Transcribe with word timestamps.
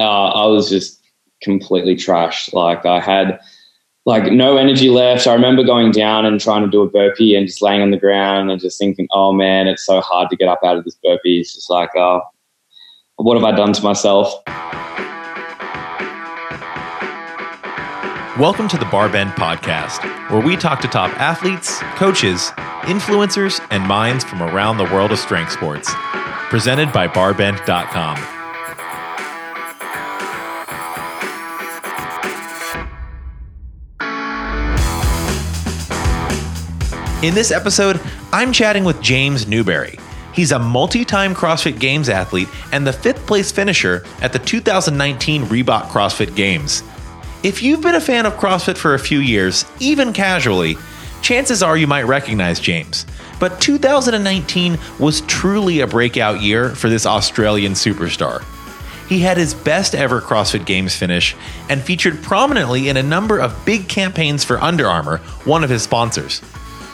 uh, 0.00 0.28
I 0.30 0.46
was 0.46 0.70
just 0.70 1.00
completely 1.42 1.94
trashed. 1.94 2.52
Like 2.54 2.86
I 2.86 3.00
had 3.00 3.38
like 4.06 4.32
no 4.32 4.56
energy 4.56 4.88
left. 4.88 5.26
I 5.26 5.34
remember 5.34 5.62
going 5.62 5.92
down 5.92 6.24
and 6.24 6.40
trying 6.40 6.64
to 6.64 6.70
do 6.70 6.80
a 6.80 6.88
burpee 6.88 7.36
and 7.36 7.46
just 7.46 7.60
laying 7.60 7.82
on 7.82 7.90
the 7.90 7.98
ground 7.98 8.50
and 8.50 8.60
just 8.60 8.78
thinking, 8.78 9.06
oh 9.12 9.32
man, 9.32 9.68
it's 9.68 9.84
so 9.84 10.00
hard 10.00 10.30
to 10.30 10.36
get 10.36 10.48
up 10.48 10.60
out 10.64 10.78
of 10.78 10.84
this 10.84 10.96
burpee. 11.04 11.40
It's 11.40 11.54
just 11.54 11.68
like, 11.70 11.90
oh, 11.96 12.22
what 13.16 13.36
have 13.36 13.44
I 13.44 13.54
done 13.54 13.74
to 13.74 13.82
myself? 13.82 14.32
Welcome 18.38 18.68
to 18.68 18.78
the 18.78 18.86
Barbend 18.86 19.34
Podcast, 19.34 20.02
where 20.30 20.40
we 20.40 20.56
talk 20.56 20.80
to 20.80 20.88
top 20.88 21.10
athletes, 21.20 21.78
coaches, 21.96 22.52
influencers, 22.88 23.60
and 23.70 23.86
minds 23.86 24.24
from 24.24 24.42
around 24.42 24.78
the 24.78 24.84
world 24.84 25.12
of 25.12 25.18
strength 25.18 25.52
sports. 25.52 25.92
Presented 26.48 26.90
by 26.90 27.06
Barbend.com. 27.06 28.39
In 37.22 37.34
this 37.34 37.50
episode, 37.50 38.00
I'm 38.32 38.50
chatting 38.50 38.82
with 38.82 39.02
James 39.02 39.46
Newbury. 39.46 39.98
He's 40.32 40.52
a 40.52 40.58
multi 40.58 41.04
time 41.04 41.34
CrossFit 41.34 41.78
Games 41.78 42.08
athlete 42.08 42.48
and 42.72 42.86
the 42.86 42.94
fifth 42.94 43.26
place 43.26 43.52
finisher 43.52 44.06
at 44.22 44.32
the 44.32 44.38
2019 44.38 45.44
Reebok 45.44 45.88
CrossFit 45.88 46.34
Games. 46.34 46.82
If 47.42 47.62
you've 47.62 47.82
been 47.82 47.94
a 47.94 48.00
fan 48.00 48.24
of 48.24 48.32
CrossFit 48.38 48.78
for 48.78 48.94
a 48.94 48.98
few 48.98 49.18
years, 49.18 49.66
even 49.80 50.14
casually, 50.14 50.78
chances 51.20 51.62
are 51.62 51.76
you 51.76 51.86
might 51.86 52.04
recognize 52.06 52.58
James. 52.58 53.04
But 53.38 53.60
2019 53.60 54.78
was 54.98 55.20
truly 55.22 55.80
a 55.80 55.86
breakout 55.86 56.40
year 56.40 56.70
for 56.70 56.88
this 56.88 57.04
Australian 57.04 57.72
superstar. 57.72 58.42
He 59.10 59.18
had 59.18 59.36
his 59.36 59.52
best 59.52 59.94
ever 59.94 60.22
CrossFit 60.22 60.64
Games 60.64 60.96
finish 60.96 61.36
and 61.68 61.82
featured 61.82 62.22
prominently 62.22 62.88
in 62.88 62.96
a 62.96 63.02
number 63.02 63.38
of 63.38 63.66
big 63.66 63.88
campaigns 63.88 64.42
for 64.42 64.56
Under 64.62 64.86
Armour, 64.86 65.18
one 65.44 65.62
of 65.62 65.68
his 65.68 65.82
sponsors. 65.82 66.40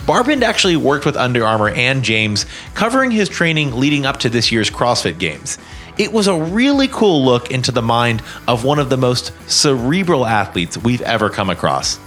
Barbend 0.07 0.43
actually 0.43 0.77
worked 0.77 1.05
with 1.05 1.17
Under 1.17 1.45
Armour 1.45 1.71
and 1.71 2.05
James, 2.05 2.47
covering 2.75 3.11
his 3.11 3.29
training 3.29 3.75
leading 3.75 4.07
up 4.07 4.21
to 4.21 4.29
this 4.29 4.53
year's 4.53 4.71
CrossFit 4.71 5.19
Games. 5.19 5.59
It 5.99 6.13
was 6.13 6.29
a 6.29 6.39
really 6.39 6.87
cool 6.87 7.25
look 7.25 7.51
into 7.51 7.73
the 7.73 7.83
mind 7.83 8.23
of 8.47 8.65
one 8.65 8.79
of 8.79 8.89
the 8.89 8.97
most 8.97 9.33
cerebral 9.51 10.25
athletes 10.25 10.79
we've 10.79 11.03
ever 11.03 11.29
come 11.29 11.51
across. 11.51 11.99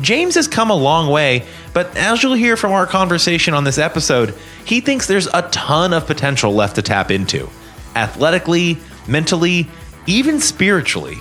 James 0.00 0.36
has 0.36 0.48
come 0.48 0.70
a 0.70 0.74
long 0.74 1.10
way, 1.10 1.44
but 1.74 1.94
as 1.98 2.22
you'll 2.22 2.32
hear 2.32 2.56
from 2.56 2.72
our 2.72 2.86
conversation 2.86 3.52
on 3.52 3.64
this 3.64 3.76
episode, 3.76 4.34
he 4.64 4.80
thinks 4.80 5.06
there's 5.06 5.28
a 5.34 5.48
ton 5.52 5.92
of 5.92 6.06
potential 6.06 6.54
left 6.54 6.76
to 6.76 6.82
tap 6.82 7.10
into 7.10 7.48
athletically, 7.94 8.78
mentally, 9.06 9.68
even 10.06 10.40
spiritually. 10.40 11.18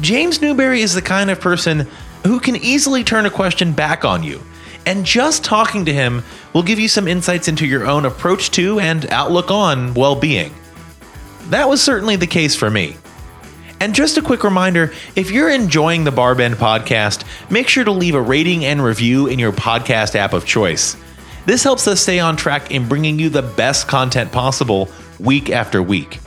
James 0.00 0.40
Newbury 0.40 0.80
is 0.80 0.94
the 0.94 1.02
kind 1.02 1.30
of 1.30 1.38
person 1.38 1.86
who 2.24 2.40
can 2.40 2.56
easily 2.56 3.04
turn 3.04 3.26
a 3.26 3.30
question 3.30 3.72
back 3.72 4.06
on 4.06 4.22
you 4.22 4.40
and 4.86 5.04
just 5.04 5.44
talking 5.44 5.84
to 5.84 5.92
him 5.92 6.24
will 6.52 6.62
give 6.62 6.78
you 6.78 6.88
some 6.88 7.08
insights 7.08 7.48
into 7.48 7.66
your 7.66 7.86
own 7.86 8.04
approach 8.04 8.50
to 8.52 8.80
and 8.80 9.06
outlook 9.10 9.50
on 9.50 9.94
well 9.94 10.16
being. 10.16 10.52
That 11.50 11.68
was 11.68 11.82
certainly 11.82 12.16
the 12.16 12.26
case 12.26 12.54
for 12.54 12.70
me. 12.70 12.96
And 13.80 13.94
just 13.94 14.16
a 14.16 14.22
quick 14.22 14.44
reminder 14.44 14.92
if 15.16 15.30
you're 15.30 15.50
enjoying 15.50 16.04
the 16.04 16.12
Barbend 16.12 16.54
podcast, 16.54 17.24
make 17.50 17.68
sure 17.68 17.82
to 17.82 17.90
leave 17.90 18.14
a 18.14 18.20
rating 18.20 18.64
and 18.64 18.82
review 18.82 19.26
in 19.26 19.38
your 19.38 19.52
podcast 19.52 20.14
app 20.14 20.32
of 20.32 20.46
choice. 20.46 20.96
This 21.46 21.64
helps 21.64 21.88
us 21.88 22.00
stay 22.00 22.20
on 22.20 22.36
track 22.36 22.70
in 22.70 22.86
bringing 22.86 23.18
you 23.18 23.28
the 23.28 23.42
best 23.42 23.88
content 23.88 24.30
possible 24.30 24.88
week 25.18 25.50
after 25.50 25.82
week. 25.82 26.20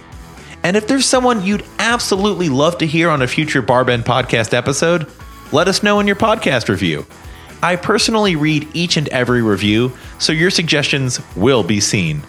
And 0.64 0.76
if 0.76 0.88
there's 0.88 1.06
someone 1.06 1.46
you'd 1.46 1.64
absolutely 1.80 2.50
love 2.50 2.78
to 2.80 2.88
hear 2.88 3.10
on 3.10 3.22
a 3.22 3.28
future 3.28 3.64
Barbend 3.64 4.04
podcast 4.04 4.54
episode, 4.54 5.10
let 5.52 5.68
us 5.70 5.84
know 5.84 6.00
in 6.00 6.08
your 6.08 6.16
podcast 6.18 6.68
review. 6.68 7.06
I 7.62 7.76
personally 7.76 8.36
read 8.36 8.68
each 8.74 8.98
and 8.98 9.08
every 9.10 9.42
review, 9.42 9.96
so 10.20 10.32
your 10.34 10.50
suggestions 10.50 11.20
will 11.36 11.64
be 11.64 11.80
seen. 11.80 12.22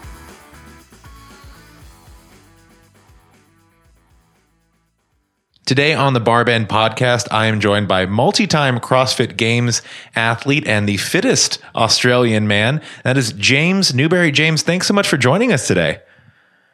Today 5.66 5.94
on 5.94 6.12
the 6.12 6.20
Barbend 6.20 6.68
podcast, 6.68 7.26
I 7.32 7.46
am 7.46 7.58
joined 7.58 7.88
by 7.88 8.06
multi 8.06 8.46
time 8.46 8.78
CrossFit 8.78 9.36
Games 9.36 9.82
athlete 10.14 10.64
and 10.64 10.88
the 10.88 10.96
fittest 10.96 11.58
Australian 11.74 12.46
man. 12.46 12.80
That 13.02 13.16
is 13.16 13.32
James 13.32 13.92
Newbury. 13.92 14.30
James, 14.30 14.62
thanks 14.62 14.86
so 14.86 14.94
much 14.94 15.08
for 15.08 15.16
joining 15.16 15.52
us 15.52 15.66
today. 15.66 15.98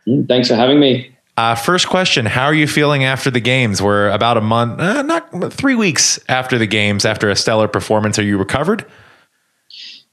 Mm, 0.07 0.29
thanks 0.29 0.49
for 0.49 0.57
having 0.57 0.79
me. 0.79 1.12
Uh, 1.37 1.55
first 1.55 1.89
question: 1.89 2.27
How 2.27 2.45
are 2.45 2.55
you 2.55 2.67
feeling 2.67 3.05
after 3.05 3.31
the 3.31 3.41
games? 3.41 3.81
We're 3.81 4.11
about 4.11 4.37
a 4.37 4.43
month, 4.43 4.81
uh, 4.81 5.03
not 5.03 5.53
three 5.53 5.75
weeks 5.75 6.21
after 6.29 6.59
the 6.59 6.67
games, 6.67 7.05
after 7.05 7.31
a 7.31 7.37
stellar 7.37 7.69
performance. 7.69 8.19
Are 8.19 8.23
you 8.23 8.37
recovered? 8.37 8.85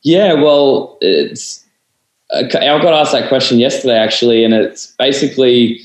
Yeah, 0.01 0.33
well, 0.33 0.97
it's. 1.01 1.65
I 2.33 2.43
got 2.43 2.93
asked 2.93 3.11
that 3.11 3.27
question 3.27 3.57
yesterday, 3.57 3.97
actually, 3.97 4.43
and 4.43 4.53
it's 4.53 4.95
basically. 4.97 5.81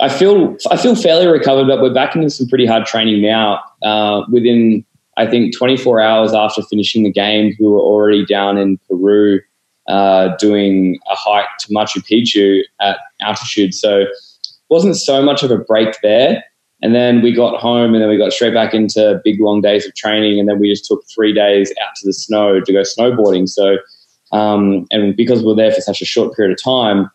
I 0.00 0.08
feel 0.08 0.56
I 0.70 0.78
feel 0.78 0.96
fairly 0.96 1.26
recovered, 1.26 1.66
but 1.66 1.82
we're 1.82 1.92
back 1.92 2.16
into 2.16 2.30
some 2.30 2.48
pretty 2.48 2.64
hard 2.64 2.86
training 2.86 3.20
now. 3.20 3.60
Uh, 3.82 4.22
within 4.32 4.82
I 5.18 5.26
think 5.26 5.54
24 5.54 6.00
hours 6.00 6.32
after 6.32 6.62
finishing 6.62 7.02
the 7.02 7.12
games, 7.12 7.54
we 7.60 7.66
were 7.66 7.78
already 7.78 8.24
down 8.24 8.56
in 8.56 8.78
Peru 8.88 9.40
uh, 9.88 10.34
doing 10.38 10.98
a 11.10 11.14
hike 11.14 11.48
to 11.58 11.68
Machu 11.74 11.98
Picchu 11.98 12.62
at 12.80 12.98
altitude. 13.20 13.74
So 13.74 14.06
wasn't 14.70 14.96
so 14.96 15.22
much 15.22 15.42
of 15.42 15.50
a 15.50 15.58
break 15.58 15.96
there. 16.02 16.44
And 16.82 16.94
then 16.94 17.20
we 17.20 17.32
got 17.32 17.60
home 17.60 17.92
and 17.92 18.02
then 18.02 18.08
we 18.08 18.16
got 18.16 18.32
straight 18.32 18.54
back 18.54 18.72
into 18.72 19.20
big 19.22 19.40
long 19.40 19.60
days 19.60 19.86
of 19.86 19.94
training. 19.94 20.38
And 20.38 20.48
then 20.48 20.58
we 20.58 20.70
just 20.70 20.86
took 20.86 21.02
three 21.14 21.34
days 21.34 21.72
out 21.82 21.94
to 21.96 22.06
the 22.06 22.12
snow 22.12 22.60
to 22.60 22.72
go 22.72 22.80
snowboarding. 22.80 23.48
So, 23.48 23.78
um, 24.32 24.86
and 24.90 25.14
because 25.14 25.42
we 25.44 25.52
are 25.52 25.56
there 25.56 25.72
for 25.72 25.80
such 25.82 26.00
a 26.00 26.06
short 26.06 26.34
period 26.34 26.52
of 26.52 26.62
time, 26.62 27.10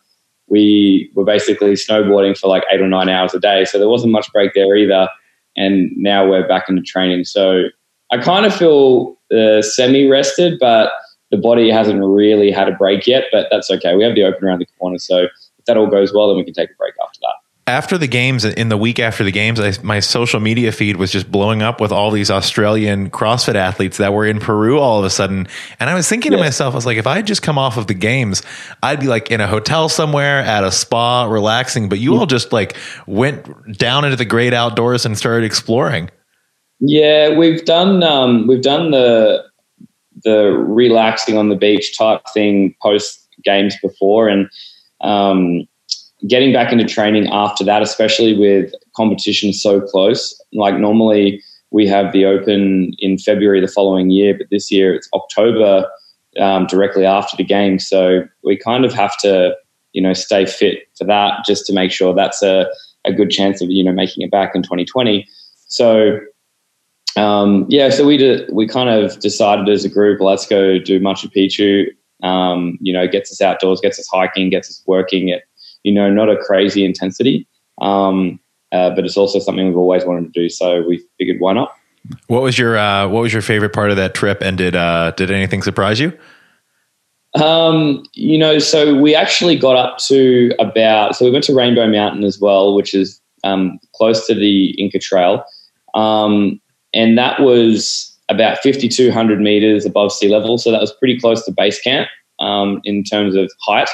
we 0.48 1.10
were 1.14 1.24
basically 1.24 1.72
snowboarding 1.72 2.38
for 2.38 2.46
like 2.46 2.62
eight 2.70 2.80
or 2.80 2.86
nine 2.86 3.08
hours 3.08 3.34
a 3.34 3.40
day. 3.40 3.64
So 3.64 3.78
there 3.78 3.88
wasn't 3.88 4.12
much 4.12 4.32
break 4.32 4.54
there 4.54 4.76
either. 4.76 5.08
And 5.56 5.90
now 5.96 6.28
we're 6.28 6.46
back 6.46 6.68
into 6.68 6.82
training. 6.82 7.24
So 7.24 7.64
I 8.12 8.18
kind 8.18 8.46
of 8.46 8.54
feel 8.54 9.16
uh, 9.36 9.62
semi 9.62 10.06
rested, 10.06 10.58
but 10.60 10.92
the 11.32 11.38
body 11.38 11.70
hasn't 11.70 12.00
really 12.04 12.52
had 12.52 12.68
a 12.68 12.72
break 12.72 13.08
yet. 13.08 13.24
But 13.32 13.48
that's 13.50 13.68
okay. 13.68 13.96
We 13.96 14.04
have 14.04 14.14
the 14.14 14.22
open 14.22 14.44
around 14.44 14.60
the 14.60 14.68
corner. 14.78 14.98
So 14.98 15.24
if 15.58 15.64
that 15.66 15.76
all 15.76 15.88
goes 15.88 16.12
well, 16.14 16.28
then 16.28 16.36
we 16.36 16.44
can 16.44 16.54
take 16.54 16.70
a 16.70 16.74
break 16.74 16.94
after 17.02 17.18
that 17.22 17.25
after 17.68 17.98
the 17.98 18.06
games, 18.06 18.44
in 18.44 18.68
the 18.68 18.76
week 18.76 19.00
after 19.00 19.24
the 19.24 19.32
games, 19.32 19.58
I, 19.58 19.72
my 19.82 19.98
social 19.98 20.38
media 20.38 20.70
feed 20.70 20.96
was 20.96 21.10
just 21.10 21.32
blowing 21.32 21.62
up 21.62 21.80
with 21.80 21.90
all 21.90 22.12
these 22.12 22.30
Australian 22.30 23.10
CrossFit 23.10 23.56
athletes 23.56 23.96
that 23.96 24.12
were 24.12 24.24
in 24.24 24.38
Peru 24.38 24.78
all 24.78 25.00
of 25.00 25.04
a 25.04 25.10
sudden. 25.10 25.48
And 25.80 25.90
I 25.90 25.94
was 25.94 26.08
thinking 26.08 26.30
yes. 26.30 26.38
to 26.38 26.44
myself, 26.44 26.74
I 26.74 26.76
was 26.76 26.86
like, 26.86 26.96
if 26.96 27.08
I 27.08 27.16
had 27.16 27.26
just 27.26 27.42
come 27.42 27.58
off 27.58 27.76
of 27.76 27.88
the 27.88 27.94
games, 27.94 28.42
I'd 28.84 29.00
be 29.00 29.08
like 29.08 29.32
in 29.32 29.40
a 29.40 29.48
hotel 29.48 29.88
somewhere 29.88 30.38
at 30.40 30.62
a 30.62 30.70
spa 30.70 31.24
relaxing. 31.24 31.88
But 31.88 31.98
you 31.98 32.14
yeah. 32.14 32.20
all 32.20 32.26
just 32.26 32.52
like 32.52 32.76
went 33.08 33.76
down 33.76 34.04
into 34.04 34.16
the 34.16 34.24
great 34.24 34.54
outdoors 34.54 35.04
and 35.04 35.18
started 35.18 35.44
exploring. 35.44 36.08
Yeah, 36.78 37.36
we've 37.36 37.64
done 37.64 38.04
um, 38.04 38.46
we've 38.46 38.62
done 38.62 38.92
the 38.92 39.42
the 40.22 40.52
relaxing 40.52 41.36
on 41.36 41.48
the 41.48 41.56
beach 41.56 41.98
type 41.98 42.22
thing 42.32 42.76
post 42.80 43.28
games 43.42 43.74
before, 43.82 44.28
and 44.28 44.48
um, 45.00 45.66
getting 46.28 46.52
back 46.52 46.72
into 46.72 46.84
training 46.84 47.28
after 47.28 47.64
that, 47.64 47.82
especially 47.82 48.36
with 48.36 48.72
competition 48.94 49.52
so 49.52 49.80
close. 49.80 50.40
Like 50.52 50.78
normally 50.78 51.42
we 51.70 51.86
have 51.86 52.12
the 52.12 52.24
Open 52.24 52.94
in 52.98 53.18
February 53.18 53.60
the 53.60 53.68
following 53.68 54.10
year, 54.10 54.36
but 54.36 54.48
this 54.50 54.70
year 54.70 54.94
it's 54.94 55.08
October 55.12 55.86
um, 56.40 56.66
directly 56.66 57.04
after 57.04 57.36
the 57.36 57.44
game. 57.44 57.78
So 57.78 58.24
we 58.44 58.56
kind 58.56 58.84
of 58.84 58.92
have 58.94 59.16
to, 59.18 59.54
you 59.92 60.02
know, 60.02 60.12
stay 60.12 60.46
fit 60.46 60.88
for 60.96 61.04
that 61.04 61.44
just 61.46 61.66
to 61.66 61.72
make 61.72 61.90
sure 61.90 62.14
that's 62.14 62.42
a, 62.42 62.66
a 63.04 63.12
good 63.12 63.30
chance 63.30 63.60
of, 63.60 63.70
you 63.70 63.84
know, 63.84 63.92
making 63.92 64.22
it 64.22 64.30
back 64.30 64.54
in 64.54 64.62
2020. 64.62 65.26
So 65.68 66.18
um, 67.16 67.66
yeah, 67.68 67.88
so 67.90 68.06
we 68.06 68.16
did, 68.16 68.48
we 68.52 68.66
kind 68.66 68.90
of 68.90 69.18
decided 69.20 69.68
as 69.68 69.84
a 69.84 69.88
group, 69.88 70.20
let's 70.20 70.46
go 70.46 70.78
do 70.78 71.00
Machu 71.00 71.32
Picchu. 71.34 71.86
Um, 72.26 72.78
you 72.80 72.94
know, 72.94 73.06
gets 73.06 73.30
us 73.30 73.42
outdoors, 73.42 73.80
gets 73.80 73.98
us 73.98 74.08
hiking, 74.10 74.48
gets 74.48 74.70
us 74.70 74.82
working 74.86 75.30
at 75.30 75.42
you 75.86 75.92
know, 75.94 76.10
not 76.10 76.28
a 76.28 76.36
crazy 76.36 76.84
intensity. 76.84 77.46
Um, 77.80 78.40
uh, 78.72 78.90
but 78.90 79.04
it's 79.04 79.16
also 79.16 79.38
something 79.38 79.64
we've 79.66 79.76
always 79.76 80.04
wanted 80.04 80.34
to 80.34 80.40
do. 80.40 80.48
So 80.48 80.82
we 80.82 81.04
figured, 81.16 81.38
why 81.38 81.52
not? 81.52 81.70
What 82.26 82.42
was 82.42 82.58
your 82.58 82.76
uh, 82.76 83.08
What 83.08 83.22
was 83.22 83.32
your 83.32 83.42
favorite 83.42 83.72
part 83.72 83.90
of 83.90 83.96
that 83.96 84.14
trip, 84.14 84.42
and 84.42 84.58
did 84.58 84.74
uh, 84.74 85.12
did 85.12 85.30
anything 85.30 85.62
surprise 85.62 85.98
you? 86.00 86.12
Um, 87.34 88.04
you 88.14 88.38
know, 88.38 88.58
so 88.58 88.94
we 89.00 89.14
actually 89.14 89.56
got 89.56 89.76
up 89.76 89.98
to 90.08 90.52
about. 90.58 91.16
So 91.16 91.24
we 91.24 91.30
went 91.30 91.44
to 91.44 91.54
Rainbow 91.54 91.86
Mountain 91.88 92.24
as 92.24 92.40
well, 92.40 92.74
which 92.74 92.94
is 92.94 93.20
um, 93.44 93.78
close 93.94 94.26
to 94.26 94.34
the 94.34 94.70
Inca 94.80 94.98
Trail, 94.98 95.44
um, 95.94 96.60
and 96.94 97.18
that 97.18 97.40
was 97.40 98.16
about 98.28 98.58
fifty 98.62 98.88
two 98.88 99.10
hundred 99.10 99.40
meters 99.40 99.84
above 99.84 100.12
sea 100.12 100.28
level. 100.28 100.58
So 100.58 100.70
that 100.70 100.80
was 100.80 100.92
pretty 100.92 101.18
close 101.18 101.44
to 101.44 101.52
base 101.52 101.80
camp 101.80 102.08
um, 102.38 102.80
in 102.84 103.02
terms 103.02 103.34
of 103.34 103.50
height. 103.66 103.90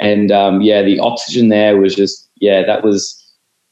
And 0.00 0.32
um, 0.32 0.62
yeah, 0.62 0.82
the 0.82 0.98
oxygen 0.98 1.48
there 1.50 1.76
was 1.78 1.94
just 1.94 2.28
yeah, 2.40 2.64
that 2.64 2.82
was 2.82 3.16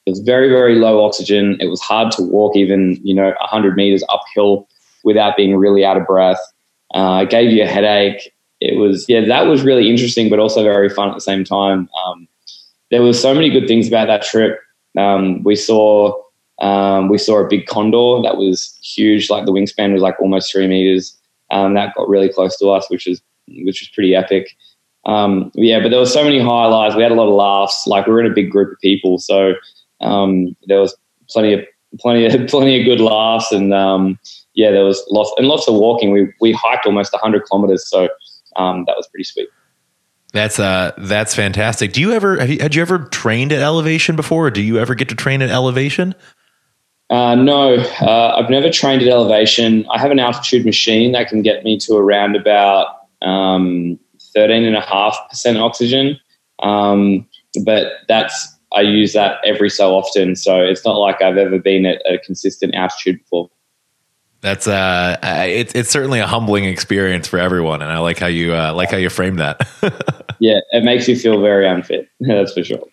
It 0.06 0.10
was 0.10 0.20
very, 0.20 0.48
very 0.48 0.76
low 0.76 1.04
oxygen. 1.04 1.56
It 1.60 1.66
was 1.66 1.80
hard 1.80 2.12
to 2.12 2.22
walk 2.22 2.56
even, 2.56 2.98
you 3.02 3.14
know, 3.14 3.28
100 3.40 3.76
meters 3.76 4.04
uphill 4.08 4.68
without 5.04 5.36
being 5.36 5.56
really 5.56 5.84
out 5.84 5.96
of 5.96 6.06
breath. 6.06 6.40
Uh, 6.94 7.20
it 7.22 7.30
gave 7.30 7.50
you 7.52 7.62
a 7.62 7.66
headache. 7.66 8.32
It 8.60 8.78
was, 8.78 9.06
yeah, 9.08 9.24
that 9.26 9.46
was 9.46 9.62
really 9.62 9.88
interesting, 9.88 10.30
but 10.30 10.38
also 10.38 10.62
very 10.62 10.88
fun 10.88 11.08
at 11.08 11.14
the 11.14 11.20
same 11.20 11.44
time. 11.44 11.88
Um, 12.04 12.28
there 12.90 13.02
were 13.02 13.12
so 13.12 13.34
many 13.34 13.50
good 13.50 13.68
things 13.68 13.86
about 13.88 14.06
that 14.06 14.22
trip. 14.22 14.58
Um, 14.96 15.42
we 15.44 15.56
saw 15.56 16.14
um, 16.60 17.08
we 17.08 17.18
saw 17.18 17.38
a 17.38 17.46
big 17.48 17.66
condor 17.66 18.20
that 18.22 18.36
was 18.36 18.76
huge, 18.82 19.30
like 19.30 19.46
the 19.46 19.52
wingspan 19.52 19.92
was 19.92 20.02
like 20.02 20.20
almost 20.20 20.50
three 20.50 20.66
meters. 20.66 21.16
Um, 21.50 21.74
that 21.74 21.94
got 21.94 22.08
really 22.08 22.28
close 22.28 22.58
to 22.58 22.68
us, 22.70 22.90
which 22.90 23.06
was 23.06 23.22
which 23.46 23.80
was 23.80 23.88
pretty 23.94 24.14
epic. 24.14 24.56
Um, 25.04 25.50
yeah, 25.54 25.80
but 25.80 25.90
there 25.90 25.98
were 25.98 26.06
so 26.06 26.24
many 26.24 26.40
highlights. 26.40 26.94
We 26.94 27.02
had 27.02 27.12
a 27.12 27.14
lot 27.14 27.28
of 27.28 27.34
laughs. 27.34 27.86
Like 27.86 28.06
we 28.06 28.12
were 28.12 28.20
in 28.20 28.30
a 28.30 28.34
big 28.34 28.50
group 28.50 28.72
of 28.72 28.78
people, 28.80 29.18
so 29.18 29.54
um, 30.00 30.56
there 30.66 30.80
was 30.80 30.96
plenty 31.30 31.54
of 31.54 31.60
plenty 31.98 32.26
of 32.26 32.46
plenty 32.48 32.80
of 32.80 32.84
good 32.84 33.00
laughs, 33.00 33.52
and 33.52 33.72
um, 33.72 34.18
yeah, 34.54 34.70
there 34.70 34.84
was 34.84 35.02
lots 35.10 35.32
and 35.38 35.46
lots 35.46 35.68
of 35.68 35.74
walking. 35.74 36.10
We 36.10 36.32
we 36.40 36.52
hiked 36.52 36.86
almost 36.86 37.12
100 37.12 37.44
kilometers, 37.46 37.88
so 37.88 38.08
um, 38.56 38.84
that 38.86 38.96
was 38.96 39.08
pretty 39.08 39.24
sweet. 39.24 39.48
That's 40.32 40.58
uh 40.58 40.92
that's 40.98 41.34
fantastic. 41.34 41.94
Do 41.94 42.02
you 42.02 42.12
ever 42.12 42.38
have 42.38 42.50
you, 42.50 42.58
had 42.60 42.74
you 42.74 42.82
ever 42.82 42.98
trained 43.06 43.50
at 43.52 43.62
elevation 43.62 44.14
before? 44.14 44.48
Or 44.48 44.50
do 44.50 44.60
you 44.60 44.78
ever 44.78 44.94
get 44.94 45.08
to 45.08 45.14
train 45.14 45.40
at 45.40 45.48
elevation? 45.48 46.14
Uh, 47.10 47.34
no, 47.34 47.76
uh, 47.76 48.34
I've 48.36 48.50
never 48.50 48.68
trained 48.68 49.00
at 49.00 49.08
elevation. 49.08 49.86
I 49.90 49.98
have 49.98 50.10
an 50.10 50.18
altitude 50.18 50.66
machine 50.66 51.12
that 51.12 51.28
can 51.28 51.40
get 51.40 51.64
me 51.64 51.78
to 51.78 51.96
around 51.96 52.36
about 52.36 53.06
um, 53.22 53.98
13.5% 54.38 55.60
oxygen. 55.60 56.18
Um, 56.62 57.26
but 57.64 57.92
that's, 58.08 58.56
I 58.72 58.82
use 58.82 59.12
that 59.14 59.38
every 59.44 59.70
so 59.70 59.96
often. 59.96 60.36
So 60.36 60.60
it's 60.60 60.84
not 60.84 60.98
like 60.98 61.22
I've 61.22 61.36
ever 61.36 61.58
been 61.58 61.86
at 61.86 62.02
a 62.06 62.18
consistent 62.18 62.74
altitude 62.74 63.18
before. 63.20 63.50
That's 64.40 64.68
uh, 64.68 65.16
it's 65.22 65.74
it's 65.74 65.90
certainly 65.90 66.20
a 66.20 66.26
humbling 66.26 66.64
experience 66.64 67.26
for 67.26 67.40
everyone, 67.40 67.82
and 67.82 67.90
I 67.90 67.98
like 67.98 68.20
how 68.20 68.28
you 68.28 68.54
uh, 68.54 68.72
like 68.72 68.88
how 68.88 68.96
you 68.96 69.10
frame 69.10 69.36
that. 69.36 69.66
yeah, 70.38 70.60
it 70.70 70.84
makes 70.84 71.08
you 71.08 71.16
feel 71.16 71.40
very 71.42 71.66
unfit. 71.66 72.08
That's 72.20 72.52
for 72.52 72.62
sure. 72.62 72.84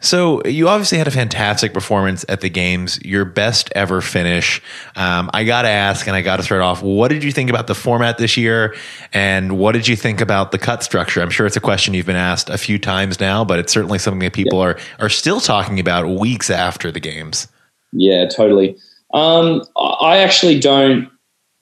so 0.00 0.44
you 0.44 0.68
obviously 0.68 0.98
had 0.98 1.08
a 1.08 1.10
fantastic 1.10 1.72
performance 1.72 2.26
at 2.28 2.42
the 2.42 2.50
games, 2.50 3.02
your 3.02 3.24
best 3.24 3.72
ever 3.74 4.02
finish. 4.02 4.60
Um, 4.96 5.30
I 5.32 5.44
got 5.44 5.62
to 5.62 5.68
ask, 5.68 6.06
and 6.06 6.14
I 6.14 6.20
got 6.20 6.36
to 6.36 6.42
start 6.42 6.60
off. 6.60 6.82
What 6.82 7.08
did 7.08 7.24
you 7.24 7.32
think 7.32 7.48
about 7.48 7.68
the 7.68 7.74
format 7.74 8.18
this 8.18 8.36
year, 8.36 8.76
and 9.14 9.56
what 9.56 9.72
did 9.72 9.88
you 9.88 9.96
think 9.96 10.20
about 10.20 10.52
the 10.52 10.58
cut 10.58 10.82
structure? 10.82 11.22
I'm 11.22 11.30
sure 11.30 11.46
it's 11.46 11.56
a 11.56 11.60
question 11.60 11.94
you've 11.94 12.04
been 12.04 12.16
asked 12.16 12.50
a 12.50 12.58
few 12.58 12.78
times 12.78 13.18
now, 13.18 13.46
but 13.46 13.58
it's 13.58 13.72
certainly 13.72 13.98
something 13.98 14.20
that 14.20 14.34
people 14.34 14.58
yeah. 14.58 14.66
are 14.66 14.78
are 14.98 15.08
still 15.08 15.40
talking 15.40 15.80
about 15.80 16.06
weeks 16.20 16.50
after 16.50 16.92
the 16.92 17.00
games. 17.00 17.48
Yeah, 17.92 18.28
totally. 18.28 18.76
Um, 19.14 19.62
I 19.76 20.18
actually 20.18 20.58
don't. 20.58 21.10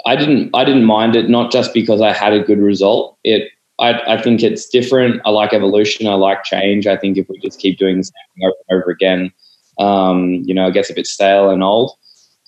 I 0.07 0.17
didn't. 0.17 0.51
I 0.55 0.65
didn't 0.65 0.85
mind 0.85 1.17
it, 1.17 1.29
not 1.29 1.53
just 1.53 1.73
because 1.75 2.01
I 2.01 2.13
had 2.13 2.33
a 2.33 2.43
good 2.43 2.59
result. 2.59 3.19
It. 3.25 3.51
I, 3.81 4.15
I 4.15 4.23
think 4.23 4.43
it's 4.43 4.69
different. 4.69 5.21
I 5.25 5.31
like 5.31 5.53
evolution. 5.53 6.07
I 6.07 6.15
like 6.15 6.45
change. 6.45 6.87
I 6.87 6.97
think 6.97 7.17
if 7.17 7.29
we 7.29 7.39
just 7.41 7.59
keep 7.59 7.79
doing 7.79 7.99
the 7.99 8.05
same 8.05 8.13
thing 8.37 8.47
over 8.47 8.55
and 8.69 8.83
over 8.83 8.91
again, 8.91 9.33
um, 9.81 10.43
you 10.45 10.55
know, 10.55 10.69
it 10.69 10.75
gets 10.75 10.91
a 10.91 10.95
bit 10.95 11.07
stale 11.07 11.51
and 11.51 11.63
old. 11.63 11.97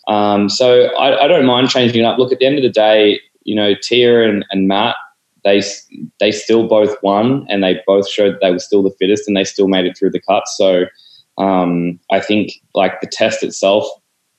Um, 0.06 0.48
so 0.48 0.84
I, 0.94 1.24
I, 1.24 1.26
don't 1.26 1.46
mind 1.46 1.68
changing 1.68 2.02
it 2.02 2.04
up. 2.04 2.16
Look, 2.16 2.30
at 2.30 2.38
the 2.38 2.46
end 2.46 2.58
of 2.58 2.62
the 2.62 2.70
day, 2.70 3.20
you 3.42 3.56
know, 3.56 3.74
Tia 3.82 4.28
and, 4.28 4.44
and 4.52 4.68
Matt, 4.68 4.94
they 5.42 5.62
they 6.20 6.30
still 6.30 6.68
both 6.68 6.96
won, 7.02 7.46
and 7.48 7.62
they 7.62 7.80
both 7.86 8.08
showed 8.08 8.36
they 8.40 8.50
were 8.50 8.58
still 8.58 8.82
the 8.82 8.94
fittest, 8.98 9.26
and 9.26 9.36
they 9.36 9.44
still 9.44 9.68
made 9.68 9.86
it 9.86 9.96
through 9.96 10.10
the 10.10 10.20
cuts. 10.20 10.54
So 10.56 10.84
um, 11.38 11.98
I 12.10 12.20
think 12.20 12.52
like 12.74 13.00
the 13.00 13.06
test 13.06 13.42
itself 13.42 13.88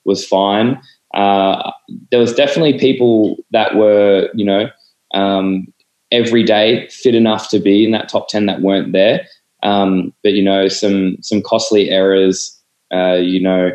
was 0.07 0.25
fine. 0.25 0.81
Uh, 1.13 1.71
there 2.11 2.19
was 2.19 2.33
definitely 2.33 2.79
people 2.79 3.37
that 3.51 3.75
were, 3.75 4.29
you 4.33 4.45
know, 4.45 4.69
um, 5.13 5.67
every 6.11 6.43
day 6.43 6.87
fit 6.89 7.15
enough 7.15 7.49
to 7.49 7.59
be 7.59 7.83
in 7.83 7.91
that 7.91 8.09
top 8.09 8.29
ten 8.29 8.45
that 8.47 8.61
weren't 8.61 8.93
there. 8.93 9.25
Um, 9.63 10.13
but 10.23 10.33
you 10.33 10.43
know, 10.43 10.67
some 10.67 11.17
some 11.21 11.41
costly 11.41 11.89
errors, 11.89 12.59
uh, 12.93 13.15
you 13.15 13.41
know, 13.41 13.71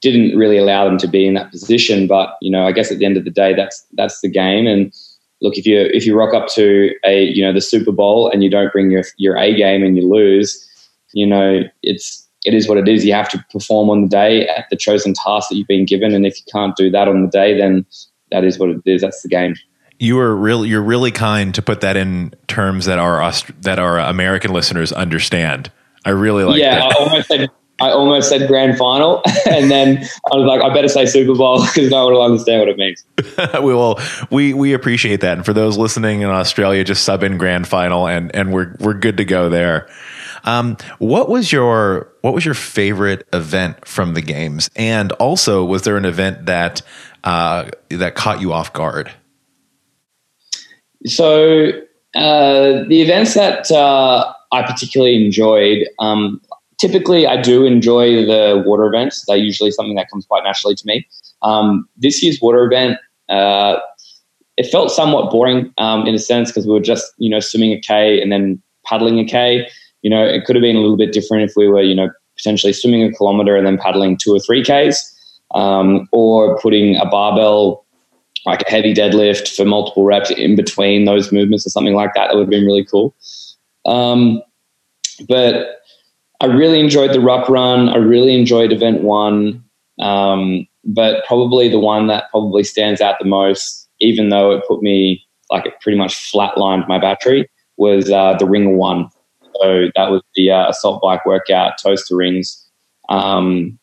didn't 0.00 0.36
really 0.36 0.58
allow 0.58 0.84
them 0.84 0.98
to 0.98 1.08
be 1.08 1.26
in 1.26 1.34
that 1.34 1.50
position. 1.50 2.06
But 2.06 2.36
you 2.40 2.50
know, 2.50 2.66
I 2.66 2.72
guess 2.72 2.90
at 2.90 2.98
the 2.98 3.04
end 3.04 3.16
of 3.16 3.24
the 3.24 3.30
day, 3.30 3.54
that's 3.54 3.84
that's 3.92 4.20
the 4.20 4.30
game. 4.30 4.66
And 4.66 4.92
look, 5.42 5.56
if 5.56 5.66
you 5.66 5.80
if 5.80 6.06
you 6.06 6.16
rock 6.16 6.34
up 6.34 6.48
to 6.54 6.92
a 7.04 7.24
you 7.24 7.42
know 7.42 7.52
the 7.52 7.60
Super 7.60 7.92
Bowl 7.92 8.30
and 8.30 8.42
you 8.42 8.50
don't 8.50 8.72
bring 8.72 8.90
your 8.90 9.04
your 9.16 9.36
A 9.36 9.54
game 9.54 9.82
and 9.82 9.96
you 9.96 10.08
lose, 10.08 10.64
you 11.12 11.26
know, 11.26 11.62
it's 11.82 12.27
it 12.48 12.54
is 12.54 12.66
what 12.66 12.78
it 12.78 12.88
is. 12.88 13.04
You 13.04 13.12
have 13.12 13.28
to 13.28 13.44
perform 13.52 13.90
on 13.90 14.02
the 14.02 14.08
day 14.08 14.48
at 14.48 14.64
the 14.70 14.76
chosen 14.76 15.12
task 15.12 15.50
that 15.50 15.56
you've 15.56 15.68
been 15.68 15.84
given, 15.84 16.14
and 16.14 16.24
if 16.24 16.38
you 16.38 16.44
can't 16.50 16.74
do 16.76 16.90
that 16.90 17.06
on 17.06 17.22
the 17.22 17.28
day, 17.28 17.56
then 17.56 17.84
that 18.30 18.42
is 18.42 18.58
what 18.58 18.70
it 18.70 18.80
is. 18.86 19.02
That's 19.02 19.22
the 19.22 19.28
game. 19.28 19.54
You 19.98 20.18
are 20.18 20.34
really 20.34 20.68
you're 20.68 20.82
really 20.82 21.10
kind 21.10 21.54
to 21.54 21.62
put 21.62 21.82
that 21.82 21.96
in 21.96 22.34
terms 22.46 22.86
that 22.86 22.98
our 22.98 23.32
that 23.60 23.78
our 23.78 23.98
American 23.98 24.52
listeners 24.52 24.92
understand. 24.92 25.70
I 26.04 26.10
really 26.10 26.44
like. 26.44 26.58
Yeah, 26.58 26.76
that. 26.76 26.96
I 26.96 27.04
almost 27.04 27.28
said 27.28 27.50
I 27.80 27.90
almost 27.90 28.28
said 28.28 28.48
grand 28.48 28.76
final, 28.76 29.22
and 29.48 29.70
then 29.70 29.98
I 30.32 30.36
was 30.36 30.46
like, 30.46 30.62
I 30.62 30.72
better 30.72 30.88
say 30.88 31.06
Super 31.06 31.34
Bowl 31.34 31.64
because 31.66 31.90
no 31.90 32.04
one 32.04 32.14
will 32.14 32.22
understand 32.22 32.60
what 32.60 32.68
it 32.68 32.78
means. 32.78 33.04
we 33.54 33.74
will. 33.74 33.98
We 34.30 34.54
we 34.54 34.72
appreciate 34.72 35.20
that, 35.20 35.36
and 35.36 35.44
for 35.44 35.52
those 35.52 35.76
listening 35.76 36.22
in 36.22 36.30
Australia, 36.30 36.82
just 36.84 37.04
sub 37.04 37.22
in 37.22 37.38
grand 37.38 37.68
final, 37.68 38.08
and 38.08 38.34
and 38.34 38.52
we're 38.52 38.74
we're 38.80 38.94
good 38.94 39.18
to 39.18 39.24
go 39.24 39.48
there. 39.48 39.88
Um, 40.48 40.78
what 40.98 41.28
was 41.28 41.52
your 41.52 42.10
what 42.22 42.32
was 42.32 42.42
your 42.42 42.54
favorite 42.54 43.28
event 43.34 43.86
from 43.86 44.14
the 44.14 44.22
games? 44.22 44.70
And 44.76 45.12
also, 45.12 45.62
was 45.62 45.82
there 45.82 45.98
an 45.98 46.06
event 46.06 46.46
that 46.46 46.80
uh, 47.22 47.68
that 47.90 48.14
caught 48.14 48.40
you 48.40 48.54
off 48.54 48.72
guard? 48.72 49.12
So 51.04 51.68
uh, 52.14 52.84
the 52.88 53.02
events 53.02 53.34
that 53.34 53.70
uh, 53.70 54.32
I 54.50 54.62
particularly 54.62 55.22
enjoyed. 55.22 55.86
Um, 55.98 56.40
typically, 56.80 57.26
I 57.26 57.40
do 57.40 57.66
enjoy 57.66 58.24
the 58.24 58.62
water 58.64 58.86
events. 58.86 59.26
They're 59.28 59.36
usually 59.36 59.70
something 59.70 59.96
that 59.96 60.10
comes 60.10 60.24
quite 60.24 60.44
naturally 60.44 60.74
to 60.76 60.86
me. 60.86 61.06
Um, 61.42 61.86
this 61.98 62.22
year's 62.22 62.40
water 62.40 62.64
event, 62.64 62.98
uh, 63.28 63.76
it 64.56 64.64
felt 64.66 64.90
somewhat 64.90 65.30
boring 65.30 65.74
um, 65.76 66.06
in 66.06 66.14
a 66.14 66.18
sense 66.18 66.50
because 66.50 66.66
we 66.66 66.72
were 66.72 66.80
just 66.80 67.12
you 67.18 67.28
know 67.28 67.40
swimming 67.40 67.72
a 67.72 67.80
k 67.80 68.22
and 68.22 68.32
then 68.32 68.62
paddling 68.86 69.18
a 69.18 69.26
k. 69.26 69.68
You 70.02 70.10
know, 70.10 70.24
it 70.24 70.44
could 70.44 70.56
have 70.56 70.62
been 70.62 70.76
a 70.76 70.80
little 70.80 70.96
bit 70.96 71.12
different 71.12 71.48
if 71.48 71.56
we 71.56 71.68
were, 71.68 71.82
you 71.82 71.94
know, 71.94 72.10
potentially 72.36 72.72
swimming 72.72 73.02
a 73.02 73.12
kilometer 73.12 73.56
and 73.56 73.66
then 73.66 73.78
paddling 73.78 74.16
two 74.16 74.32
or 74.32 74.38
three 74.38 74.62
Ks, 74.62 75.14
um, 75.54 76.08
or 76.12 76.58
putting 76.60 76.96
a 76.96 77.06
barbell, 77.06 77.84
like 78.46 78.62
a 78.62 78.70
heavy 78.70 78.94
deadlift 78.94 79.54
for 79.54 79.64
multiple 79.64 80.04
reps 80.04 80.30
in 80.30 80.54
between 80.54 81.04
those 81.04 81.32
movements 81.32 81.66
or 81.66 81.70
something 81.70 81.94
like 81.94 82.14
that. 82.14 82.28
That 82.28 82.36
would 82.36 82.42
have 82.42 82.50
been 82.50 82.66
really 82.66 82.84
cool. 82.84 83.14
Um, 83.86 84.42
but 85.28 85.80
I 86.40 86.46
really 86.46 86.78
enjoyed 86.78 87.12
the 87.12 87.20
ruck 87.20 87.48
run. 87.48 87.88
I 87.88 87.96
really 87.96 88.38
enjoyed 88.38 88.72
event 88.72 89.02
one. 89.02 89.64
Um, 89.98 90.66
but 90.84 91.24
probably 91.26 91.68
the 91.68 91.80
one 91.80 92.06
that 92.06 92.30
probably 92.30 92.62
stands 92.62 93.00
out 93.00 93.16
the 93.18 93.24
most, 93.24 93.88
even 94.00 94.28
though 94.28 94.52
it 94.52 94.62
put 94.68 94.80
me 94.80 95.24
like 95.50 95.66
it 95.66 95.80
pretty 95.80 95.98
much 95.98 96.14
flatlined 96.14 96.86
my 96.88 96.98
battery, 96.98 97.48
was 97.76 98.10
uh, 98.10 98.34
the 98.38 98.46
ring 98.46 98.76
one. 98.76 99.08
So 99.60 99.86
that 99.96 100.10
was 100.10 100.22
the 100.34 100.50
uh, 100.50 100.68
assault 100.68 101.02
bike 101.02 101.24
workout, 101.26 101.78
toes 101.78 102.04
to 102.06 102.16
rings. 102.16 102.64
Um, 103.08 103.78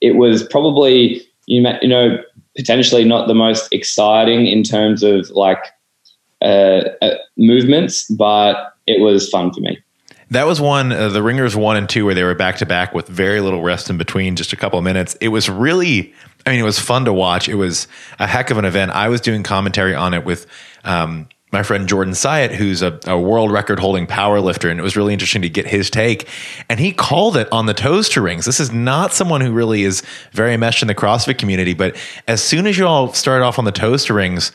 it 0.00 0.16
was 0.16 0.42
probably 0.44 1.26
you 1.46 1.60
know 1.62 2.18
potentially 2.56 3.04
not 3.04 3.28
the 3.28 3.34
most 3.34 3.68
exciting 3.72 4.46
in 4.46 4.62
terms 4.62 5.02
of 5.02 5.30
like 5.30 5.64
uh, 6.42 6.82
uh, 7.02 7.14
movements, 7.36 8.04
but 8.10 8.74
it 8.86 9.00
was 9.00 9.28
fun 9.28 9.52
for 9.52 9.60
me. 9.60 9.78
That 10.30 10.46
was 10.46 10.60
one, 10.60 10.92
uh, 10.92 11.08
the 11.08 11.22
Ringers 11.22 11.56
one 11.56 11.76
and 11.76 11.88
two, 11.88 12.04
where 12.04 12.14
they 12.14 12.22
were 12.22 12.34
back 12.34 12.58
to 12.58 12.66
back 12.66 12.92
with 12.92 13.08
very 13.08 13.40
little 13.40 13.62
rest 13.62 13.88
in 13.88 13.96
between, 13.96 14.36
just 14.36 14.52
a 14.52 14.56
couple 14.56 14.78
of 14.78 14.84
minutes. 14.84 15.16
It 15.22 15.28
was 15.28 15.48
really, 15.48 16.12
I 16.44 16.50
mean, 16.50 16.60
it 16.60 16.64
was 16.64 16.78
fun 16.78 17.06
to 17.06 17.12
watch. 17.12 17.48
It 17.48 17.54
was 17.54 17.88
a 18.18 18.26
heck 18.26 18.50
of 18.50 18.58
an 18.58 18.66
event. 18.66 18.90
I 18.90 19.08
was 19.08 19.22
doing 19.22 19.42
commentary 19.42 19.94
on 19.94 20.12
it 20.12 20.26
with 20.26 20.46
um, 20.84 21.28
my 21.50 21.62
friend 21.62 21.88
Jordan 21.88 22.14
Syatt, 22.14 22.52
who's 22.52 22.82
a, 22.82 22.98
a, 23.06 23.18
world 23.18 23.50
record 23.50 23.78
holding 23.78 24.06
power 24.06 24.40
lifter, 24.40 24.68
and 24.68 24.78
it 24.78 24.82
was 24.82 24.96
really 24.96 25.12
interesting 25.12 25.42
to 25.42 25.48
get 25.48 25.66
his 25.66 25.90
take. 25.90 26.28
And 26.68 26.78
he 26.78 26.92
called 26.92 27.36
it 27.36 27.48
on 27.50 27.66
the 27.66 27.74
toes 27.74 28.08
to 28.10 28.20
rings. 28.20 28.44
This 28.44 28.60
is 28.60 28.72
not 28.72 29.12
someone 29.12 29.40
who 29.40 29.52
really 29.52 29.82
is 29.82 30.02
very 30.32 30.56
meshed 30.56 30.82
in 30.82 30.88
the 30.88 30.94
CrossFit 30.94 31.38
community, 31.38 31.74
but 31.74 31.96
as 32.26 32.42
soon 32.42 32.66
as 32.66 32.76
you 32.76 32.86
all 32.86 33.12
started 33.12 33.44
off 33.44 33.58
on 33.58 33.64
the 33.64 33.72
toes 33.72 34.04
to 34.06 34.14
rings, 34.14 34.52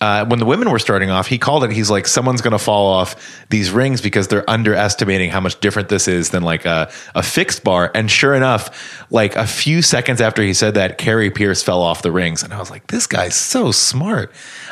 uh, 0.00 0.24
when 0.26 0.38
the 0.38 0.44
women 0.44 0.70
were 0.70 0.78
starting 0.78 1.10
off, 1.10 1.26
he 1.26 1.38
called 1.38 1.64
it. 1.64 1.72
He's 1.72 1.90
like, 1.90 2.06
someone's 2.06 2.40
going 2.40 2.52
to 2.52 2.58
fall 2.58 2.86
off 2.86 3.44
these 3.50 3.70
rings 3.72 4.00
because 4.00 4.28
they're 4.28 4.48
underestimating 4.48 5.30
how 5.30 5.40
much 5.40 5.58
different 5.58 5.88
this 5.88 6.06
is 6.06 6.30
than 6.30 6.44
like 6.44 6.66
a, 6.66 6.90
a 7.16 7.22
fixed 7.22 7.64
bar. 7.64 7.90
And 7.94 8.08
sure 8.08 8.34
enough, 8.34 9.04
like 9.10 9.34
a 9.34 9.46
few 9.46 9.82
seconds 9.82 10.20
after 10.20 10.40
he 10.42 10.54
said 10.54 10.74
that, 10.74 10.98
Kari 10.98 11.30
Pearce 11.30 11.64
fell 11.64 11.82
off 11.82 12.02
the 12.02 12.12
rings, 12.12 12.44
and 12.44 12.52
I 12.52 12.60
was 12.60 12.70
like, 12.70 12.86
this 12.86 13.08
guy's 13.08 13.34
so 13.34 13.72
smart. 13.72 14.30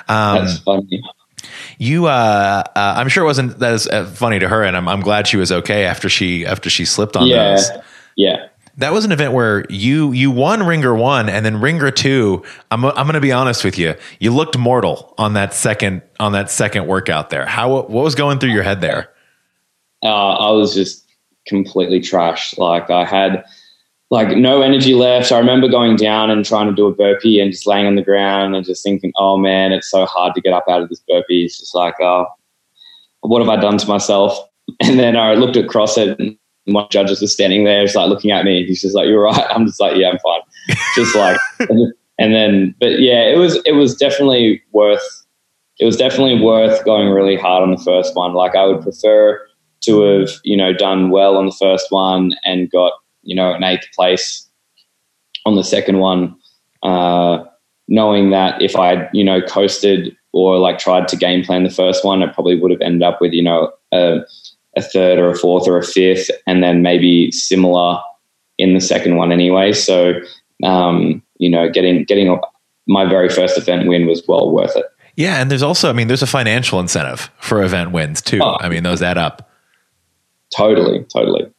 Um, 0.08 0.44
That's 0.44 0.58
funny. 0.58 1.02
You, 1.78 2.06
uh, 2.06 2.62
uh, 2.74 2.94
I'm 2.96 3.08
sure 3.08 3.22
it 3.24 3.26
wasn't 3.26 3.58
that 3.58 3.72
as 3.72 3.86
uh, 3.86 4.06
funny 4.06 4.38
to 4.38 4.48
her, 4.48 4.62
and 4.62 4.76
I'm, 4.76 4.88
I'm 4.88 5.00
glad 5.00 5.26
she 5.26 5.36
was 5.36 5.52
okay 5.52 5.84
after 5.84 6.08
she 6.08 6.46
after 6.46 6.70
she 6.70 6.84
slipped 6.84 7.16
on 7.16 7.26
yeah. 7.26 7.56
those. 7.56 7.70
Yeah. 8.16 8.48
that 8.78 8.92
was 8.92 9.04
an 9.04 9.12
event 9.12 9.32
where 9.32 9.64
you 9.68 10.12
you 10.12 10.30
won 10.30 10.62
ringer 10.62 10.94
one 10.94 11.28
and 11.28 11.44
then 11.44 11.60
ringer 11.60 11.90
two 11.90 12.42
i'm, 12.70 12.82
I'm 12.82 13.04
going 13.06 13.12
to 13.12 13.20
be 13.20 13.32
honest 13.32 13.62
with 13.62 13.78
you 13.78 13.94
you 14.20 14.32
looked 14.32 14.56
mortal 14.56 15.14
on 15.18 15.34
that 15.34 15.52
second 15.52 16.00
on 16.18 16.32
that 16.32 16.50
second 16.50 16.86
workout 16.86 17.28
there 17.28 17.44
how 17.44 17.70
what 17.70 17.90
was 17.90 18.14
going 18.14 18.38
through 18.38 18.52
your 18.52 18.62
head 18.62 18.80
there 18.80 19.10
uh, 20.02 20.06
i 20.06 20.50
was 20.50 20.74
just 20.74 21.06
completely 21.46 22.00
trashed 22.00 22.56
like 22.56 22.88
i 22.88 23.04
had 23.04 23.44
like 24.10 24.36
no 24.36 24.62
energy 24.62 24.94
left 24.94 25.32
i 25.32 25.38
remember 25.38 25.68
going 25.68 25.96
down 25.96 26.30
and 26.30 26.44
trying 26.44 26.68
to 26.68 26.74
do 26.74 26.86
a 26.86 26.94
burpee 26.94 27.40
and 27.40 27.52
just 27.52 27.66
laying 27.66 27.86
on 27.86 27.96
the 27.96 28.02
ground 28.02 28.54
and 28.54 28.64
just 28.64 28.82
thinking 28.82 29.12
oh 29.16 29.36
man 29.36 29.72
it's 29.72 29.90
so 29.90 30.06
hard 30.06 30.34
to 30.34 30.40
get 30.40 30.52
up 30.52 30.64
out 30.68 30.82
of 30.82 30.88
this 30.88 31.02
burpee 31.08 31.44
it's 31.44 31.58
just 31.58 31.74
like 31.74 31.94
oh 32.00 32.26
what 33.20 33.40
have 33.40 33.48
i 33.48 33.60
done 33.60 33.78
to 33.78 33.88
myself 33.88 34.38
and 34.80 34.98
then 34.98 35.16
i 35.16 35.34
looked 35.34 35.56
at 35.56 35.66
CrossFit 35.66 36.38
my 36.66 36.86
judges 36.90 37.20
were 37.20 37.26
standing 37.26 37.64
there, 37.64 37.84
just 37.84 37.96
like 37.96 38.08
looking 38.08 38.30
at 38.30 38.44
me. 38.44 38.64
He's 38.66 38.80
just 38.80 38.94
like, 38.94 39.06
"You're 39.06 39.22
right." 39.22 39.46
I'm 39.50 39.66
just 39.66 39.80
like, 39.80 39.96
"Yeah, 39.96 40.10
I'm 40.10 40.18
fine." 40.18 40.40
just 40.94 41.14
like, 41.14 41.38
and 42.18 42.34
then, 42.34 42.74
but 42.80 43.00
yeah, 43.00 43.22
it 43.22 43.38
was 43.38 43.60
it 43.64 43.72
was 43.72 43.96
definitely 43.96 44.62
worth. 44.72 45.04
It 45.78 45.84
was 45.84 45.96
definitely 45.96 46.40
worth 46.40 46.84
going 46.84 47.10
really 47.10 47.36
hard 47.36 47.62
on 47.62 47.70
the 47.70 47.82
first 47.82 48.16
one. 48.16 48.32
Like, 48.32 48.54
I 48.54 48.64
would 48.64 48.82
prefer 48.82 49.40
to 49.82 50.00
have 50.00 50.30
you 50.42 50.56
know 50.56 50.72
done 50.72 51.10
well 51.10 51.36
on 51.36 51.46
the 51.46 51.56
first 51.58 51.90
one 51.90 52.34
and 52.44 52.70
got 52.70 52.92
you 53.26 53.34
know 53.34 53.52
an 53.52 53.64
eighth 53.64 53.86
place 53.94 54.48
on 55.44 55.54
the 55.54 55.64
second 55.64 55.98
one, 55.98 56.34
uh, 56.82 57.44
knowing 57.88 58.30
that 58.30 58.60
if 58.62 58.76
I 58.76 58.88
had, 58.88 59.10
you 59.12 59.24
know 59.24 59.42
coasted 59.42 60.16
or 60.32 60.58
like 60.58 60.78
tried 60.78 61.08
to 61.08 61.16
game 61.16 61.44
plan 61.44 61.64
the 61.64 61.70
first 61.70 62.04
one, 62.04 62.22
I 62.22 62.26
probably 62.26 62.58
would 62.58 62.70
have 62.70 62.80
ended 62.80 63.02
up 63.02 63.20
with 63.20 63.32
you 63.32 63.42
know 63.42 63.72
a 63.92 64.20
a 64.76 64.82
third 64.82 65.18
or 65.18 65.30
a 65.30 65.36
fourth 65.36 65.66
or 65.66 65.78
a 65.78 65.84
fifth, 65.84 66.30
and 66.46 66.62
then 66.62 66.82
maybe 66.82 67.30
similar 67.32 67.98
in 68.58 68.74
the 68.74 68.80
second 68.80 69.16
one 69.16 69.32
anyway. 69.32 69.72
So, 69.72 70.14
um, 70.62 71.22
you 71.38 71.50
know, 71.50 71.70
getting 71.70 72.04
getting 72.04 72.38
my 72.86 73.08
very 73.08 73.28
first 73.28 73.58
event 73.58 73.88
win 73.88 74.06
was 74.06 74.22
well 74.26 74.50
worth 74.50 74.76
it. 74.76 74.86
Yeah, 75.16 75.40
and 75.40 75.50
there's 75.50 75.62
also, 75.62 75.88
I 75.88 75.94
mean, 75.94 76.08
there's 76.08 76.22
a 76.22 76.26
financial 76.26 76.78
incentive 76.78 77.30
for 77.40 77.62
event 77.62 77.90
wins 77.90 78.20
too. 78.20 78.40
Oh, 78.42 78.58
I 78.60 78.68
mean, 78.68 78.82
those 78.82 79.00
add 79.00 79.16
up. 79.16 79.50
Totally, 80.54 81.04
totally. 81.04 81.50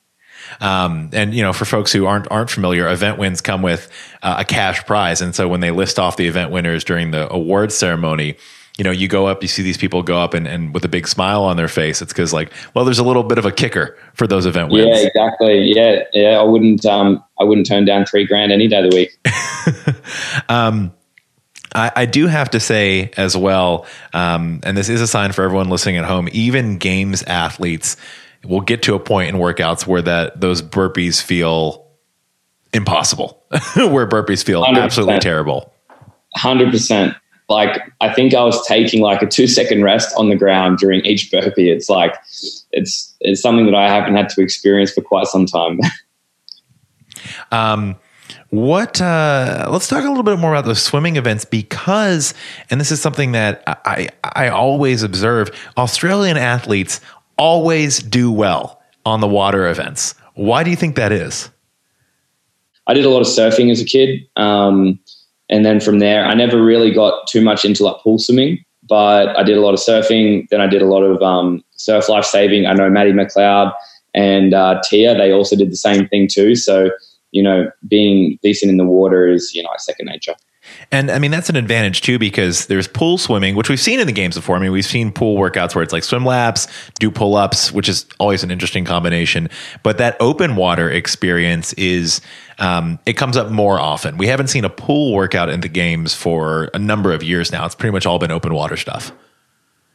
Um, 0.61 1.09
and 1.13 1.33
you 1.33 1.41
know, 1.41 1.53
for 1.53 1.65
folks 1.65 1.91
who 1.91 2.05
aren't 2.05 2.29
aren't 2.31 2.49
familiar, 2.49 2.87
event 2.87 3.17
wins 3.17 3.41
come 3.41 3.61
with 3.61 3.89
uh, 4.21 4.37
a 4.39 4.45
cash 4.45 4.85
prize, 4.85 5.21
and 5.21 5.35
so 5.35 5.47
when 5.47 5.59
they 5.59 5.71
list 5.71 5.99
off 5.99 6.17
the 6.17 6.27
event 6.27 6.51
winners 6.51 6.83
during 6.83 7.11
the 7.11 7.31
awards 7.31 7.75
ceremony, 7.75 8.37
you 8.77 8.83
know, 8.83 8.91
you 8.91 9.07
go 9.07 9.25
up, 9.25 9.41
you 9.41 9.47
see 9.47 9.63
these 9.63 9.77
people 9.77 10.03
go 10.03 10.19
up 10.19 10.33
and, 10.33 10.47
and 10.47 10.73
with 10.73 10.85
a 10.85 10.87
big 10.87 11.07
smile 11.07 11.43
on 11.43 11.57
their 11.57 11.67
face. 11.67 12.01
It's 12.01 12.13
because 12.13 12.31
like, 12.31 12.51
well, 12.73 12.85
there's 12.85 12.99
a 12.99 13.03
little 13.03 13.23
bit 13.23 13.39
of 13.39 13.45
a 13.45 13.51
kicker 13.51 13.97
for 14.13 14.27
those 14.27 14.45
event 14.45 14.71
wins. 14.71 14.99
Yeah, 15.01 15.07
exactly. 15.07 15.73
Yeah, 15.73 16.03
yeah. 16.13 16.39
I 16.39 16.43
wouldn't, 16.43 16.85
um, 16.85 17.23
I 17.39 17.43
wouldn't 17.43 17.65
turn 17.65 17.85
down 17.85 18.05
three 18.05 18.25
grand 18.25 18.51
any 18.51 18.67
day 18.67 18.83
of 18.83 18.91
the 18.91 18.95
week. 18.95 20.45
um, 20.49 20.93
I, 21.73 21.91
I, 21.95 22.05
do 22.05 22.27
have 22.27 22.51
to 22.51 22.59
say 22.59 23.11
as 23.17 23.35
well, 23.35 23.85
um, 24.13 24.61
and 24.63 24.77
this 24.77 24.89
is 24.89 25.01
a 25.01 25.07
sign 25.07 25.31
for 25.31 25.43
everyone 25.43 25.69
listening 25.69 25.97
at 25.97 26.05
home. 26.05 26.29
Even 26.31 26.77
games 26.77 27.23
athletes 27.23 27.97
will 28.47 28.61
get 28.61 28.81
to 28.83 28.95
a 28.95 28.99
point 28.99 29.29
in 29.29 29.35
workouts 29.41 29.85
where 29.85 30.01
that 30.01 30.39
those 30.39 30.61
burpees 30.61 31.21
feel 31.21 31.85
impossible, 32.73 33.43
where 33.75 34.07
burpees 34.07 34.43
feel 34.43 34.63
100%. 34.63 34.77
absolutely 34.77 35.19
terrible. 35.19 35.73
Hundred 36.35 36.71
percent 36.71 37.15
like 37.49 37.81
I 38.01 38.13
think 38.13 38.33
I 38.33 38.43
was 38.43 38.65
taking 38.67 39.01
like 39.01 39.21
a 39.21 39.27
two 39.27 39.47
second 39.47 39.83
rest 39.83 40.13
on 40.17 40.29
the 40.29 40.35
ground 40.35 40.77
during 40.79 41.05
each 41.05 41.31
burpee. 41.31 41.69
It's 41.69 41.89
like 41.89 42.15
it's 42.71 43.15
it's 43.21 43.41
something 43.41 43.65
that 43.65 43.75
I 43.75 43.89
haven't 43.89 44.15
had 44.15 44.29
to 44.29 44.41
experience 44.41 44.91
for 44.91 45.01
quite 45.01 45.27
some 45.27 45.45
time. 45.45 45.79
um, 47.51 47.95
what? 48.49 48.99
Uh, 49.01 49.67
let's 49.71 49.87
talk 49.87 50.03
a 50.03 50.07
little 50.07 50.23
bit 50.23 50.39
more 50.39 50.51
about 50.53 50.65
those 50.65 50.81
swimming 50.81 51.15
events 51.15 51.45
because, 51.45 52.33
and 52.69 52.81
this 52.81 52.91
is 52.91 53.01
something 53.01 53.31
that 53.31 53.63
I 53.85 54.09
I 54.23 54.49
always 54.49 55.03
observe. 55.03 55.49
Australian 55.77 56.37
athletes 56.37 56.99
always 57.37 57.99
do 57.99 58.31
well 58.31 58.81
on 59.05 59.21
the 59.21 59.27
water 59.27 59.67
events. 59.67 60.15
Why 60.35 60.63
do 60.63 60.69
you 60.69 60.75
think 60.75 60.95
that 60.95 61.11
is? 61.11 61.49
I 62.87 62.93
did 62.93 63.05
a 63.05 63.09
lot 63.09 63.21
of 63.21 63.27
surfing 63.27 63.71
as 63.71 63.81
a 63.81 63.85
kid. 63.85 64.21
Um, 64.35 64.99
and 65.49 65.65
then 65.65 65.79
from 65.79 65.99
there, 65.99 66.25
I 66.25 66.33
never 66.33 66.61
really 66.61 66.91
got 66.93 67.27
too 67.27 67.41
much 67.41 67.65
into 67.65 67.83
like 67.83 68.01
pool 68.01 68.19
swimming, 68.19 68.63
but 68.87 69.37
I 69.37 69.43
did 69.43 69.57
a 69.57 69.61
lot 69.61 69.73
of 69.73 69.79
surfing. 69.79 70.47
Then 70.49 70.61
I 70.61 70.67
did 70.67 70.81
a 70.81 70.85
lot 70.85 71.03
of 71.03 71.21
um, 71.21 71.63
surf 71.71 72.09
life 72.09 72.25
saving. 72.25 72.65
I 72.65 72.73
know 72.73 72.89
Maddie 72.89 73.13
McLeod 73.13 73.73
and 74.13 74.53
uh, 74.53 74.81
Tia, 74.83 75.15
they 75.15 75.31
also 75.31 75.55
did 75.55 75.71
the 75.71 75.77
same 75.77 76.07
thing 76.07 76.27
too. 76.27 76.55
So, 76.55 76.91
you 77.31 77.43
know, 77.43 77.71
being 77.87 78.39
decent 78.41 78.71
in 78.71 78.77
the 78.77 78.85
water 78.85 79.27
is, 79.27 79.53
you 79.53 79.63
know, 79.63 79.69
second 79.77 80.07
nature. 80.07 80.35
And 80.91 81.11
I 81.11 81.19
mean, 81.19 81.31
that's 81.31 81.49
an 81.49 81.55
advantage 81.55 82.01
too, 82.01 82.17
because 82.17 82.67
there's 82.67 82.87
pool 82.87 83.17
swimming, 83.17 83.55
which 83.55 83.69
we've 83.69 83.79
seen 83.79 83.99
in 83.99 84.07
the 84.07 84.13
games 84.13 84.35
before. 84.35 84.55
I 84.55 84.59
mean, 84.59 84.71
we've 84.71 84.85
seen 84.85 85.11
pool 85.11 85.37
workouts 85.37 85.75
where 85.75 85.83
it's 85.83 85.93
like 85.93 86.03
swim 86.03 86.25
laps, 86.25 86.67
do 86.99 87.11
pull 87.11 87.35
ups, 87.35 87.71
which 87.71 87.89
is 87.89 88.05
always 88.19 88.43
an 88.43 88.51
interesting 88.51 88.85
combination. 88.85 89.49
But 89.83 89.97
that 89.97 90.15
open 90.19 90.55
water 90.55 90.89
experience 90.89 91.73
is, 91.73 92.21
um, 92.59 92.99
it 93.05 93.13
comes 93.13 93.37
up 93.37 93.51
more 93.51 93.79
often. 93.79 94.17
We 94.17 94.27
haven't 94.27 94.47
seen 94.47 94.63
a 94.63 94.69
pool 94.69 95.13
workout 95.13 95.49
in 95.49 95.61
the 95.61 95.69
games 95.69 96.13
for 96.13 96.69
a 96.73 96.79
number 96.79 97.11
of 97.11 97.21
years 97.23 97.51
now. 97.51 97.65
It's 97.65 97.75
pretty 97.75 97.91
much 97.91 98.05
all 98.05 98.19
been 98.19 98.31
open 98.31 98.53
water 98.53 98.77
stuff. 98.77 99.11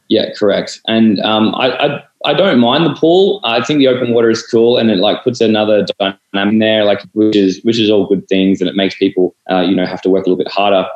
Yeah, 0.09 0.33
correct. 0.37 0.81
And 0.87 1.19
um, 1.21 1.55
I, 1.55 1.71
I, 1.71 2.03
I 2.25 2.33
don't 2.33 2.59
mind 2.59 2.85
the 2.85 2.93
pool. 2.93 3.39
I 3.43 3.63
think 3.63 3.79
the 3.79 3.87
open 3.87 4.13
water 4.13 4.29
is 4.29 4.45
cool, 4.45 4.77
and 4.77 4.89
it 4.91 4.97
like 4.97 5.23
puts 5.23 5.41
another 5.41 5.85
dynamic 5.99 6.59
there, 6.59 6.85
like 6.85 7.01
which 7.13 7.35
is 7.35 7.61
which 7.63 7.79
is 7.79 7.89
all 7.89 8.05
good 8.05 8.27
things, 8.27 8.61
and 8.61 8.69
it 8.69 8.75
makes 8.75 8.95
people 8.95 9.35
uh, 9.49 9.61
you 9.61 9.75
know 9.75 9.85
have 9.85 10.01
to 10.03 10.09
work 10.09 10.25
a 10.25 10.29
little 10.29 10.43
bit 10.43 10.51
harder. 10.51 10.87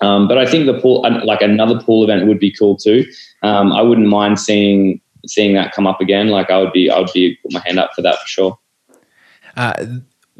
Um, 0.00 0.28
but 0.28 0.38
I 0.38 0.46
think 0.46 0.66
the 0.66 0.78
pool, 0.78 1.02
like 1.24 1.40
another 1.40 1.80
pool 1.80 2.04
event, 2.04 2.26
would 2.26 2.40
be 2.40 2.52
cool 2.52 2.76
too. 2.76 3.04
Um, 3.42 3.72
I 3.72 3.82
wouldn't 3.82 4.08
mind 4.08 4.40
seeing 4.40 5.00
seeing 5.26 5.54
that 5.54 5.72
come 5.72 5.86
up 5.86 6.00
again. 6.00 6.28
Like 6.28 6.50
I 6.50 6.58
would 6.58 6.72
be, 6.72 6.90
I 6.90 6.98
would 6.98 7.10
be 7.12 7.36
put 7.36 7.52
my 7.52 7.60
hand 7.64 7.78
up 7.78 7.92
for 7.94 8.02
that 8.02 8.18
for 8.20 8.26
sure. 8.26 8.58
Uh, 9.56 9.86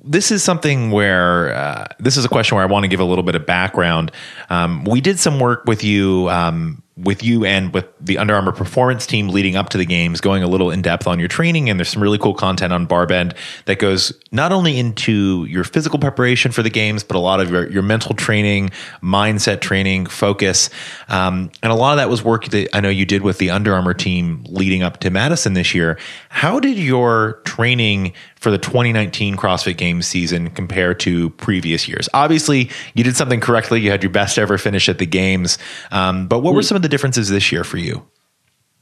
this 0.03 0.31
is 0.31 0.43
something 0.43 0.91
where 0.91 1.55
uh, 1.55 1.87
this 1.99 2.17
is 2.17 2.25
a 2.25 2.29
question 2.29 2.57
where 2.57 2.65
I 2.65 2.69
want 2.69 2.85
to 2.85 2.89
give 2.89 3.01
a 3.01 3.05
little 3.05 3.25
bit 3.25 3.35
of 3.35 3.47
background. 3.47 4.13
Um, 4.51 4.85
we 4.85 5.01
did 5.01 5.19
some 5.19 5.41
work 5.41 5.65
with 5.67 5.83
you 5.83 6.29
um, 6.31 6.83
with 6.97 7.25
you 7.25 7.45
and 7.45 7.75
with 7.75 7.87
the 8.01 8.19
Under 8.19 8.35
Armour 8.35 8.53
performance 8.53 9.05
team 9.05 9.29
leading 9.29 9.57
up 9.57 9.69
to 9.71 9.79
the 9.79 9.85
games, 9.85 10.21
going 10.21 10.45
a 10.45 10.47
little 10.47 10.71
in 10.71 10.81
depth 10.81 11.09
on 11.09 11.19
your 11.19 11.27
training. 11.27 11.69
And 11.69 11.79
there's 11.79 11.89
some 11.89 12.03
really 12.03 12.19
cool 12.19 12.35
content 12.35 12.73
on 12.73 12.87
Barbend 12.87 13.37
that 13.65 13.81
goes 13.81 14.13
not 14.31 14.53
only 14.53 14.79
into 14.79 15.45
your 15.47 15.65
physical 15.65 15.99
preparation 15.99 16.53
for 16.53 16.63
the 16.63 16.71
games, 16.71 17.03
but 17.03 17.17
a 17.17 17.19
lot 17.19 17.41
of 17.41 17.51
your, 17.51 17.69
your 17.69 17.83
mental 17.83 18.15
training, 18.15 18.71
mindset 19.03 19.61
training, 19.61 20.07
focus. 20.07 20.71
Um, 21.09 21.51
and 21.65 21.73
a 21.73 21.75
lot 21.75 21.93
of 21.93 21.97
that 21.97 22.09
was 22.09 22.23
work 22.23 22.47
that 22.47 22.69
I 22.73 22.81
know 22.81 22.91
you 22.91 23.07
did 23.07 23.23
with 23.23 23.39
the 23.39 23.51
Under 23.51 23.75
Armour 23.75 23.95
team 23.95 24.45
leading 24.49 24.85
up 24.85 25.01
to 25.01 25.11
Madison 25.11 25.55
this 25.55 25.75
year. 25.75 25.99
How 26.29 26.61
did 26.61 26.79
your 26.79 27.41
training 27.45 28.13
for 28.45 28.51
the 28.51 28.59
2019 28.59 29.37
CrossFit 29.37 29.79
Games 29.79 30.07
season 30.07 30.51
compared 30.51 31.01
to 31.01 31.31
previous 31.31 31.89
years? 31.89 32.09
Obviously, 32.15 32.71
you 32.95 33.03
did 33.03 33.17
something 33.17 33.41
correctly. 33.41 33.81
You 33.81 33.91
had 33.91 34.03
your 34.03 34.13
best 34.13 34.39
ever 34.39 34.59
finish 34.59 34.89
at 34.89 34.99
the 34.99 35.07
games. 35.07 35.59
Um, 35.91 36.29
but 36.29 36.41
what 36.41 36.55
were 36.55 36.63
some 36.63 36.77
of 36.77 36.83
the 36.83 36.89
differences 36.89 37.31
this 37.31 37.51
year 37.51 37.65
for 37.65 37.79
you? 37.79 38.07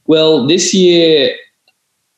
Well, 0.07 0.47
this 0.47 0.75
year 0.75 1.35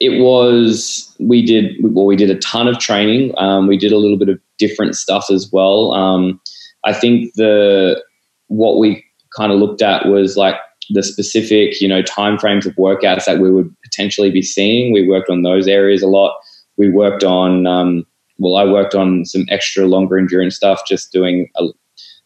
it 0.00 0.20
was 0.20 1.14
we 1.20 1.44
did 1.44 1.76
well. 1.82 2.06
We 2.06 2.16
did 2.16 2.30
a 2.30 2.38
ton 2.38 2.66
of 2.66 2.78
training. 2.78 3.34
Um, 3.36 3.66
we 3.66 3.76
did 3.76 3.92
a 3.92 3.98
little 3.98 4.16
bit 4.16 4.30
of 4.30 4.40
different 4.58 4.96
stuff 4.96 5.26
as 5.30 5.52
well. 5.52 5.92
Um, 5.92 6.40
I 6.84 6.94
think 6.94 7.34
the 7.34 8.02
what 8.48 8.78
we 8.78 9.04
kind 9.36 9.52
of 9.52 9.58
looked 9.58 9.82
at 9.82 10.06
was 10.06 10.36
like 10.36 10.56
the 10.90 11.02
specific 11.02 11.80
you 11.80 11.88
know 11.88 12.02
time 12.02 12.38
frames 12.38 12.64
of 12.66 12.74
workouts 12.76 13.26
that 13.26 13.38
we 13.38 13.50
would 13.50 13.74
potentially 13.82 14.30
be 14.30 14.42
seeing. 14.42 14.92
We 14.92 15.06
worked 15.06 15.28
on 15.28 15.42
those 15.42 15.68
areas 15.68 16.02
a 16.02 16.06
lot. 16.06 16.34
We 16.76 16.90
worked 16.90 17.24
on 17.24 17.66
um, 17.66 18.06
well, 18.38 18.56
I 18.56 18.64
worked 18.64 18.94
on 18.94 19.24
some 19.24 19.46
extra 19.48 19.86
longer 19.86 20.18
endurance 20.18 20.56
stuff, 20.56 20.82
just 20.86 21.12
doing 21.12 21.48
a, 21.56 21.66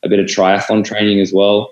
a 0.03 0.09
bit 0.09 0.19
of 0.19 0.27
triathlon 0.27 0.85
training 0.85 1.21
as 1.21 1.33
well 1.33 1.71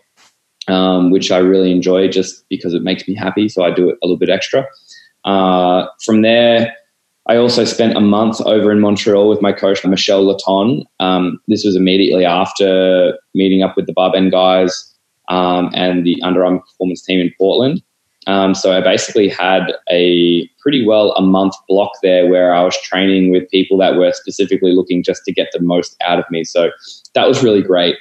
um, 0.68 1.10
which 1.10 1.30
I 1.30 1.38
really 1.38 1.70
enjoy 1.70 2.08
just 2.08 2.48
because 2.48 2.74
it 2.74 2.82
makes 2.82 3.06
me 3.06 3.14
happy. 3.14 3.48
So 3.48 3.64
I 3.64 3.70
do 3.70 3.90
it 3.90 3.98
a 4.02 4.06
little 4.06 4.18
bit 4.18 4.30
extra. 4.30 4.66
Uh, 5.24 5.86
from 6.04 6.22
there, 6.22 6.74
I 7.28 7.36
also 7.36 7.64
spent 7.64 7.96
a 7.96 8.00
month 8.00 8.40
over 8.42 8.70
in 8.70 8.80
Montreal 8.80 9.28
with 9.28 9.42
my 9.42 9.52
coach, 9.52 9.84
Michelle 9.84 10.24
Letendre. 10.24 10.84
Um, 11.00 11.40
this 11.48 11.64
was 11.64 11.74
immediately 11.74 12.24
after 12.24 13.18
meeting 13.34 13.62
up 13.62 13.76
with 13.76 13.86
the 13.86 13.94
Barbend 13.94 14.30
guys 14.30 14.94
um, 15.28 15.70
and 15.74 16.06
the 16.06 16.20
Under 16.22 16.44
Armour 16.44 16.60
performance 16.60 17.02
team 17.02 17.20
in 17.20 17.32
Portland. 17.36 17.82
Um, 18.26 18.54
so 18.54 18.72
I 18.72 18.80
basically 18.80 19.28
had 19.28 19.72
a 19.88 20.48
pretty 20.60 20.84
well 20.84 21.12
a 21.12 21.22
month 21.22 21.54
block 21.68 21.92
there 22.02 22.28
where 22.28 22.52
I 22.52 22.62
was 22.64 22.76
training 22.82 23.30
with 23.30 23.48
people 23.50 23.78
that 23.78 23.96
were 23.96 24.12
specifically 24.12 24.72
looking 24.72 25.02
just 25.02 25.24
to 25.24 25.32
get 25.32 25.48
the 25.52 25.60
most 25.60 25.96
out 26.02 26.18
of 26.18 26.24
me. 26.30 26.42
So 26.42 26.70
that 27.14 27.28
was 27.28 27.42
really 27.42 27.62
great. 27.62 27.96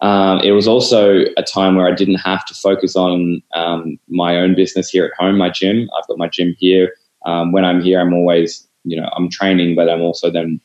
Um, 0.00 0.40
it 0.40 0.52
was 0.52 0.68
also 0.68 1.24
a 1.36 1.42
time 1.42 1.76
where 1.76 1.86
I 1.86 1.94
didn't 1.94 2.16
have 2.16 2.44
to 2.46 2.54
focus 2.54 2.96
on 2.96 3.42
um, 3.54 3.98
my 4.08 4.36
own 4.36 4.54
business 4.54 4.88
here 4.88 5.04
at 5.04 5.12
home, 5.18 5.38
my 5.38 5.50
gym. 5.50 5.88
I've 5.96 6.06
got 6.06 6.18
my 6.18 6.28
gym 6.28 6.54
here. 6.58 6.94
Um, 7.26 7.52
when 7.52 7.64
I'm 7.64 7.82
here, 7.82 8.00
I'm 8.00 8.14
always, 8.14 8.66
you 8.84 9.00
know, 9.00 9.08
I'm 9.16 9.28
training, 9.28 9.74
but 9.74 9.88
I'm 9.88 10.00
also 10.00 10.30
then 10.30 10.60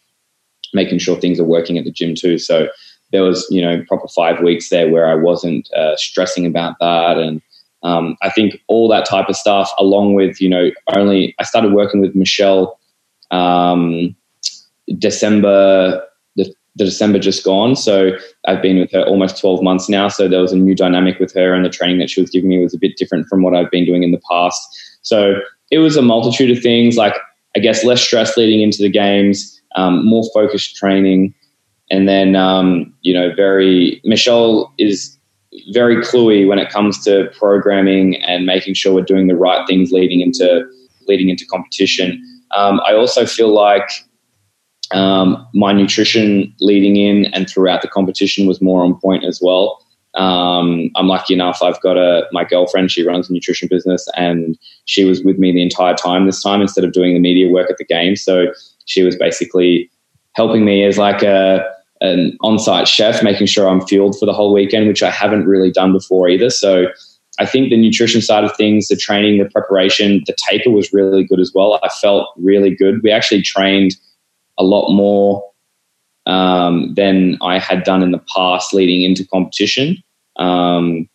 making 0.74 1.00
sure 1.00 1.16
things 1.20 1.40
are 1.40 1.46
working 1.46 1.78
at 1.78 1.86
the 1.86 1.92
gym 1.92 2.16
too. 2.16 2.38
So 2.38 2.68
there 3.12 3.24
was, 3.24 3.46
you 3.50 3.62
know, 3.62 3.84
proper 3.88 4.08
five 4.08 4.42
weeks 4.42 4.70
there 4.70 4.90
where 4.90 5.08
I 5.08 5.16
wasn't 5.16 5.72
uh, 5.74 5.96
stressing 5.98 6.46
about 6.46 6.76
that. 6.80 7.18
And 7.18 7.42
um, 7.84 8.16
I 8.22 8.30
think 8.30 8.62
all 8.68 8.88
that 8.90 9.06
type 9.06 9.30
of 9.30 9.36
stuff, 9.36 9.70
along 9.78 10.14
with, 10.16 10.42
you 10.42 10.50
know, 10.50 10.72
only 10.96 11.36
I 11.40 11.44
started 11.44 11.74
working 11.74 12.00
with 12.02 12.16
Michelle 12.16 12.80
um, 13.32 14.16
December, 14.98 16.02
the, 16.36 16.54
the 16.76 16.86
December 16.86 17.20
just 17.20 17.44
gone. 17.44 17.76
So 17.76 18.12
I've 18.48 18.62
been 18.62 18.80
with 18.80 18.92
her 18.92 19.04
almost 19.04 19.40
12 19.40 19.62
months 19.62 19.90
now. 19.90 20.08
So 20.08 20.28
there 20.28 20.42
was 20.42 20.54
a 20.54 20.58
new 20.58 20.76
dynamic 20.76 21.20
with 21.20 21.34
her, 21.34 21.54
and 21.54 21.66
the 21.66 21.70
training 21.70 22.00
that 22.00 22.10
she 22.10 22.22
was 22.22 22.30
giving 22.30 22.50
me 22.50 22.62
was 22.62 22.74
a 22.74 22.80
bit 22.80 22.96
different 22.98 23.28
from 23.28 23.44
what 23.44 23.56
I've 23.56 23.72
been 23.72 23.86
doing 23.86 24.04
in 24.04 24.12
the 24.12 24.22
past. 24.30 24.62
So 25.02 25.36
it 25.72 25.80
was 25.80 25.98
a 25.98 26.02
multitude 26.02 26.56
of 26.56 26.64
things 26.64 26.96
like, 26.96 27.16
I 27.56 27.60
guess, 27.60 27.84
less 27.84 28.02
stress 28.02 28.38
leading 28.38 28.62
into 28.62 28.82
the 28.82 28.90
games, 28.90 29.62
um, 29.76 30.06
more 30.06 30.24
focused 30.34 30.76
training. 30.76 31.34
And 31.92 32.08
then, 32.08 32.36
um, 32.36 32.94
you 33.02 33.14
know, 33.14 33.34
very, 33.36 34.02
Michelle 34.06 34.74
is 34.78 35.18
very 35.72 35.98
cluey 35.98 36.48
when 36.48 36.60
it 36.60 36.70
comes 36.70 37.04
to 37.04 37.30
programming 37.38 38.16
and 38.24 38.46
making 38.46 38.74
sure 38.74 38.94
we're 38.94 39.02
doing 39.02 39.28
the 39.28 39.36
right 39.36 39.66
things 39.68 39.92
leading 39.92 40.22
into 40.22 40.66
leading 41.08 41.30
into 41.30 41.46
competition. 41.46 42.22
Um, 42.56 42.80
I 42.86 42.94
also 42.94 43.26
feel 43.26 43.54
like 43.54 43.90
um, 44.92 45.48
my 45.54 45.74
nutrition 45.74 46.54
leading 46.60 46.96
in 46.96 47.26
and 47.34 47.50
throughout 47.50 47.82
the 47.82 47.88
competition 47.88 48.48
was 48.48 48.62
more 48.62 48.84
on 48.84 49.00
point 49.00 49.24
as 49.26 49.40
well. 49.42 49.84
Um, 50.16 50.92
I'm 50.96 51.08
lucky 51.08 51.34
enough. 51.34 51.64
I've 51.64 51.82
got 51.82 51.98
a 51.98 52.28
my 52.32 52.44
girlfriend. 52.44 52.92
She 52.92 53.06
runs 53.06 53.30
a 53.30 53.34
nutrition 53.34 53.68
business, 53.68 54.08
and 54.16 54.58
she 54.86 55.06
was 55.06 55.24
with 55.24 55.40
me 55.40 55.52
the 55.52 55.64
entire 55.64 55.96
time. 55.96 56.28
This 56.28 56.44
time, 56.44 56.62
instead 56.62 56.84
of 56.84 56.94
doing 56.94 57.14
the 57.14 57.20
media 57.20 57.50
work 57.50 57.70
at 57.72 57.78
the 57.80 57.86
game, 57.86 58.16
so 58.16 58.48
she 58.86 59.02
was 59.02 59.16
basically 59.16 59.90
helping 60.34 60.66
me 60.66 60.84
as 60.84 61.00
like 61.00 61.24
a 61.24 61.66
an 62.04 62.38
on-site 62.42 62.88
chef, 62.88 63.24
making 63.24 63.48
sure 63.48 63.68
I'm 63.68 63.86
fueled 63.86 64.20
for 64.20 64.26
the 64.26 64.34
whole 64.34 64.54
weekend, 64.54 64.88
which 64.88 65.02
I 65.02 65.10
haven't 65.10 65.48
really 65.48 65.72
done 65.72 65.94
before 65.94 66.30
either. 66.30 66.50
So 66.50 66.88
I 67.40 67.46
think 67.46 67.70
the 67.70 67.78
nutrition 67.78 68.22
side 68.22 68.44
of 68.44 68.56
things, 68.56 68.90
the 68.90 68.96
training, 68.96 69.40
the 69.40 69.50
preparation, 69.50 70.22
the 70.28 70.36
taper 70.48 70.70
was 70.70 70.94
really 70.94 71.24
good 71.24 71.40
as 71.40 71.52
well. 71.56 71.80
I 71.82 71.90
felt 71.90 72.30
really 72.38 72.76
good. 72.76 73.02
We 73.02 73.10
actually 73.10 73.42
trained 73.42 73.96
a 74.60 74.64
lot 74.64 74.94
more 74.94 75.44
um, 76.28 76.94
than 76.94 77.38
I 77.42 77.58
had 77.58 77.84
done 77.84 78.04
in 78.04 78.12
the 78.12 78.24
past 78.36 78.74
leading 78.74 79.02
into 79.02 79.26
competition. 79.26 79.98
Um, 80.36 81.10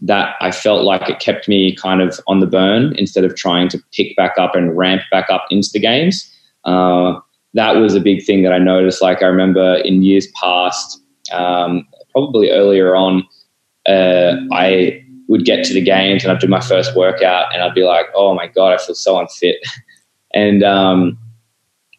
that 0.00 0.36
I 0.40 0.50
felt 0.50 0.84
like 0.84 1.08
it 1.08 1.20
kept 1.20 1.48
me 1.48 1.74
kind 1.74 2.02
of 2.02 2.20
on 2.28 2.40
the 2.40 2.46
burn 2.46 2.94
instead 2.98 3.24
of 3.24 3.34
trying 3.34 3.68
to 3.70 3.82
pick 3.92 4.14
back 4.16 4.34
up 4.38 4.54
and 4.54 4.76
ramp 4.76 5.02
back 5.10 5.30
up 5.30 5.46
into 5.50 5.70
the 5.72 5.80
games. 5.80 6.30
Uh, 6.64 7.18
that 7.56 7.76
was 7.76 7.94
a 7.94 8.00
big 8.00 8.22
thing 8.24 8.42
that 8.42 8.52
I 8.52 8.58
noticed. 8.58 9.02
Like 9.02 9.22
I 9.22 9.26
remember 9.26 9.76
in 9.76 10.02
years 10.02 10.28
past, 10.40 11.00
um, 11.32 11.86
probably 12.12 12.50
earlier 12.50 12.94
on, 12.94 13.24
uh, 13.88 14.36
I 14.52 15.02
would 15.28 15.44
get 15.44 15.64
to 15.64 15.72
the 15.72 15.80
games 15.80 16.22
and 16.22 16.30
I'd 16.30 16.38
do 16.38 16.48
my 16.48 16.60
first 16.60 16.94
workout 16.94 17.52
and 17.52 17.62
I'd 17.62 17.74
be 17.74 17.82
like, 17.82 18.06
oh 18.14 18.34
my 18.34 18.46
God, 18.46 18.74
I 18.74 18.78
feel 18.78 18.94
so 18.94 19.18
unfit. 19.18 19.56
and 20.34 20.62
um, 20.62 21.18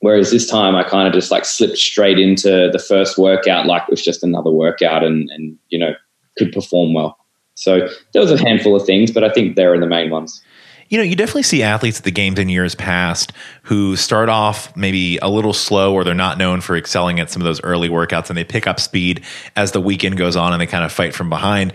whereas 0.02 0.30
this 0.32 0.48
time 0.48 0.76
I 0.76 0.84
kind 0.84 1.08
of 1.08 1.14
just 1.14 1.32
like 1.32 1.44
slipped 1.44 1.78
straight 1.78 2.20
into 2.20 2.70
the 2.72 2.80
first 2.80 3.18
workout 3.18 3.66
like 3.66 3.82
it 3.82 3.92
was 3.92 4.04
just 4.04 4.24
another 4.24 4.52
workout 4.52 5.04
and, 5.04 5.28
and 5.32 5.58
you 5.70 5.80
know, 5.80 5.94
could 6.38 6.52
perform 6.52 6.94
well. 6.94 7.18
So 7.56 7.90
there 8.14 8.22
was 8.22 8.32
a 8.32 8.38
handful 8.38 8.76
of 8.76 8.86
things, 8.86 9.10
but 9.10 9.24
I 9.24 9.30
think 9.30 9.56
they're 9.56 9.80
the 9.80 9.88
main 9.88 10.12
ones. 10.12 10.40
You 10.90 10.98
know, 10.98 11.04
you 11.04 11.16
definitely 11.18 11.44
see 11.44 11.64
athletes 11.64 11.98
at 11.98 12.06
the 12.06 12.12
games 12.12 12.40
in 12.40 12.48
years 12.48 12.74
past 12.74 13.34
who 13.64 13.98
start 13.98 14.30
off 14.30 14.76
maybe 14.76 15.18
a 15.18 15.30
little 15.30 15.54
slow 15.54 15.94
or 15.94 16.06
they're 16.06 16.14
not 16.14 16.38
known 16.38 16.62
for 16.62 16.78
excelling 16.78 17.20
at 17.20 17.30
some 17.30 17.42
of 17.42 17.46
those 17.46 17.62
early 17.64 17.90
workouts 17.90 18.30
and 18.30 18.38
they 18.38 18.46
pick 18.46 18.68
up 18.68 18.80
speed 18.80 19.24
as 19.56 19.74
the 19.74 19.82
weekend 19.82 20.18
goes 20.18 20.38
on 20.38 20.54
and 20.54 20.62
they 20.62 20.68
kind 20.68 20.86
of 20.86 20.92
fight 20.92 21.14
from 21.14 21.30
behind. 21.30 21.74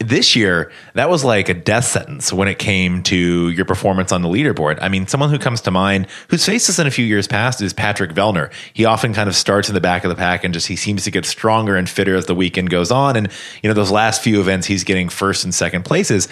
This 0.00 0.34
year, 0.34 0.72
that 0.94 1.10
was 1.10 1.24
like 1.24 1.50
a 1.50 1.54
death 1.54 1.84
sentence 1.84 2.32
when 2.32 2.48
it 2.48 2.58
came 2.58 3.02
to 3.04 3.50
your 3.50 3.66
performance 3.66 4.12
on 4.12 4.22
the 4.22 4.28
leaderboard. 4.28 4.78
I 4.80 4.88
mean, 4.88 5.06
someone 5.06 5.28
who 5.28 5.38
comes 5.38 5.60
to 5.60 5.70
mind 5.70 6.06
who's 6.28 6.44
faced 6.44 6.68
this 6.68 6.78
in 6.78 6.86
a 6.86 6.90
few 6.90 7.04
years 7.04 7.28
past 7.28 7.60
is 7.60 7.74
Patrick 7.74 8.12
Vellner. 8.12 8.50
He 8.72 8.86
often 8.86 9.12
kind 9.12 9.28
of 9.28 9.36
starts 9.36 9.68
in 9.68 9.74
the 9.74 9.80
back 9.80 10.02
of 10.02 10.08
the 10.08 10.16
pack 10.16 10.42
and 10.42 10.54
just 10.54 10.66
he 10.66 10.74
seems 10.74 11.04
to 11.04 11.10
get 11.10 11.26
stronger 11.26 11.76
and 11.76 11.88
fitter 11.88 12.16
as 12.16 12.26
the 12.26 12.34
weekend 12.34 12.70
goes 12.70 12.90
on. 12.90 13.14
And, 13.14 13.28
you 13.62 13.68
know, 13.68 13.74
those 13.74 13.90
last 13.90 14.22
few 14.22 14.40
events, 14.40 14.66
he's 14.66 14.84
getting 14.84 15.10
first 15.10 15.44
and 15.44 15.54
second 15.54 15.84
places 15.84 16.26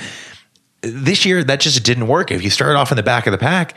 this 0.83 1.25
year 1.25 1.43
that 1.45 1.61
just 1.61 1.83
didn't 1.85 2.09
work. 2.09 2.31
If 2.31 2.43
you 2.43 2.51
started 2.51 2.79
off 2.79 2.93
in 2.93 2.97
the 2.97 3.03
back 3.03 3.27
of 3.27 3.33
the 3.33 3.39
pack, 3.39 3.75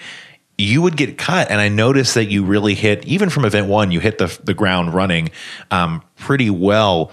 you 0.57 0.81
would 0.81 0.95
get 0.95 1.17
cut. 1.17 1.49
And 1.49 1.59
I 1.59 1.69
noticed 1.69 2.13
that 2.15 2.25
you 2.25 2.43
really 2.43 2.75
hit, 2.75 3.05
even 3.05 3.29
from 3.29 3.45
event 3.45 3.67
one, 3.67 3.91
you 3.91 3.99
hit 3.99 4.17
the, 4.17 4.37
the 4.43 4.53
ground 4.53 4.93
running 4.93 5.29
um, 5.71 6.03
pretty 6.17 6.49
well. 6.49 7.11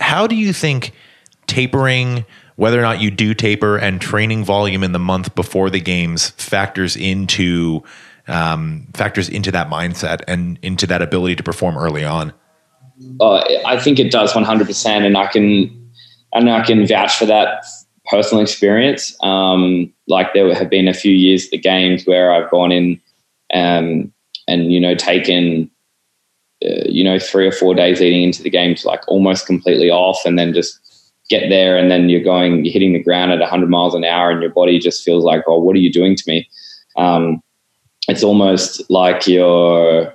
How 0.00 0.26
do 0.26 0.34
you 0.34 0.52
think 0.52 0.92
tapering, 1.46 2.24
whether 2.56 2.78
or 2.78 2.82
not 2.82 3.00
you 3.00 3.10
do 3.10 3.34
taper, 3.34 3.76
and 3.76 4.00
training 4.00 4.44
volume 4.44 4.82
in 4.82 4.92
the 4.92 4.98
month 4.98 5.34
before 5.34 5.70
the 5.70 5.80
games 5.80 6.30
factors 6.30 6.96
into 6.96 7.82
um, 8.28 8.86
factors 8.94 9.28
into 9.28 9.50
that 9.50 9.68
mindset 9.68 10.22
and 10.28 10.58
into 10.62 10.86
that 10.86 11.02
ability 11.02 11.36
to 11.36 11.42
perform 11.42 11.76
early 11.76 12.04
on? 12.04 12.32
Uh, 13.20 13.42
I 13.66 13.78
think 13.78 13.98
it 13.98 14.12
does 14.12 14.32
100%, 14.32 14.86
and 15.04 15.16
I 15.16 15.26
can 15.26 15.90
and 16.34 16.48
I 16.48 16.64
can 16.64 16.86
vouch 16.86 17.16
for 17.16 17.26
that 17.26 17.64
personal 18.12 18.42
experience. 18.42 19.16
Um, 19.22 19.90
like 20.06 20.34
there 20.34 20.54
have 20.54 20.68
been 20.68 20.86
a 20.86 20.94
few 20.94 21.14
years 21.14 21.48
the 21.48 21.56
games 21.56 22.04
where 22.04 22.30
I've 22.30 22.50
gone 22.50 22.70
in 22.70 23.00
um, 23.54 24.12
and 24.46 24.70
you 24.70 24.78
know 24.78 24.94
taken 24.94 25.70
uh, 26.64 26.84
you 26.84 27.02
know 27.02 27.18
three 27.18 27.46
or 27.46 27.52
four 27.52 27.74
days 27.74 28.00
leading 28.00 28.22
into 28.22 28.42
the 28.42 28.50
games 28.50 28.84
like 28.84 29.02
almost 29.08 29.46
completely 29.46 29.90
off, 29.90 30.20
and 30.26 30.38
then 30.38 30.52
just 30.52 30.78
get 31.30 31.48
there 31.48 31.78
and 31.78 31.90
then 31.90 32.10
you're 32.10 32.22
going 32.22 32.64
you're 32.64 32.72
hitting 32.72 32.92
the 32.92 33.02
ground 33.02 33.32
at 33.32 33.38
100 33.38 33.70
miles 33.70 33.94
an 33.94 34.04
hour 34.04 34.30
and 34.30 34.42
your 34.42 34.50
body 34.50 34.78
just 34.78 35.02
feels 35.02 35.24
like 35.24 35.42
oh 35.46 35.58
what 35.58 35.74
are 35.74 35.78
you 35.78 35.90
doing 35.90 36.14
to 36.16 36.24
me 36.26 36.46
um, 36.98 37.40
it's 38.08 38.24
almost 38.24 38.82
like 38.90 39.26
you're 39.26 40.12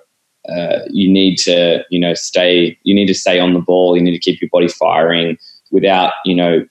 uh, 0.50 0.80
you 0.90 1.12
need 1.12 1.38
to 1.38 1.84
you 1.90 2.00
know 2.00 2.14
stay 2.14 2.78
you 2.84 2.94
need 2.94 3.08
to 3.08 3.16
stay 3.16 3.40
on 3.40 3.54
the 3.54 3.62
ball 3.62 3.96
you 3.96 4.04
need 4.04 4.12
to 4.12 4.20
keep 4.20 4.40
your 4.42 4.50
body 4.52 4.68
firing 4.68 5.38
without 5.72 6.14
you 6.26 6.36
know 6.36 6.64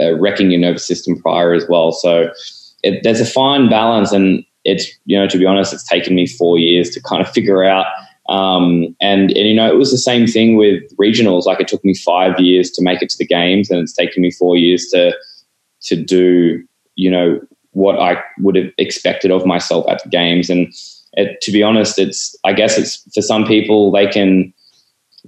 uh, 0.00 0.14
wrecking 0.18 0.50
your 0.50 0.60
nervous 0.60 0.86
system 0.86 1.20
prior 1.20 1.52
as 1.52 1.66
well. 1.68 1.92
So 1.92 2.30
it, 2.82 3.02
there's 3.02 3.20
a 3.20 3.26
fine 3.26 3.68
balance, 3.68 4.12
and 4.12 4.44
it's 4.64 4.86
you 5.04 5.18
know 5.18 5.26
to 5.28 5.38
be 5.38 5.46
honest, 5.46 5.72
it's 5.72 5.86
taken 5.86 6.14
me 6.14 6.26
four 6.26 6.58
years 6.58 6.90
to 6.90 7.02
kind 7.02 7.22
of 7.22 7.30
figure 7.30 7.64
out. 7.64 7.86
Um, 8.28 8.94
and, 9.00 9.30
and 9.32 9.48
you 9.48 9.54
know 9.54 9.70
it 9.70 9.76
was 9.76 9.90
the 9.90 9.98
same 9.98 10.26
thing 10.26 10.56
with 10.56 10.82
regionals. 10.96 11.46
Like 11.46 11.60
it 11.60 11.68
took 11.68 11.84
me 11.84 11.94
five 11.94 12.38
years 12.38 12.70
to 12.72 12.82
make 12.82 13.02
it 13.02 13.10
to 13.10 13.18
the 13.18 13.26
games, 13.26 13.70
and 13.70 13.80
it's 13.80 13.92
taken 13.92 14.22
me 14.22 14.30
four 14.30 14.56
years 14.56 14.88
to 14.92 15.12
to 15.82 15.96
do 15.96 16.62
you 16.96 17.10
know 17.10 17.40
what 17.72 17.98
I 17.98 18.22
would 18.38 18.56
have 18.56 18.70
expected 18.78 19.30
of 19.30 19.46
myself 19.46 19.86
at 19.88 20.02
the 20.02 20.10
games. 20.10 20.50
And 20.50 20.72
it, 21.14 21.40
to 21.40 21.50
be 21.50 21.62
honest, 21.62 21.98
it's 21.98 22.36
I 22.44 22.52
guess 22.52 22.78
it's 22.78 23.02
for 23.12 23.22
some 23.22 23.44
people 23.44 23.90
they 23.90 24.06
can 24.06 24.52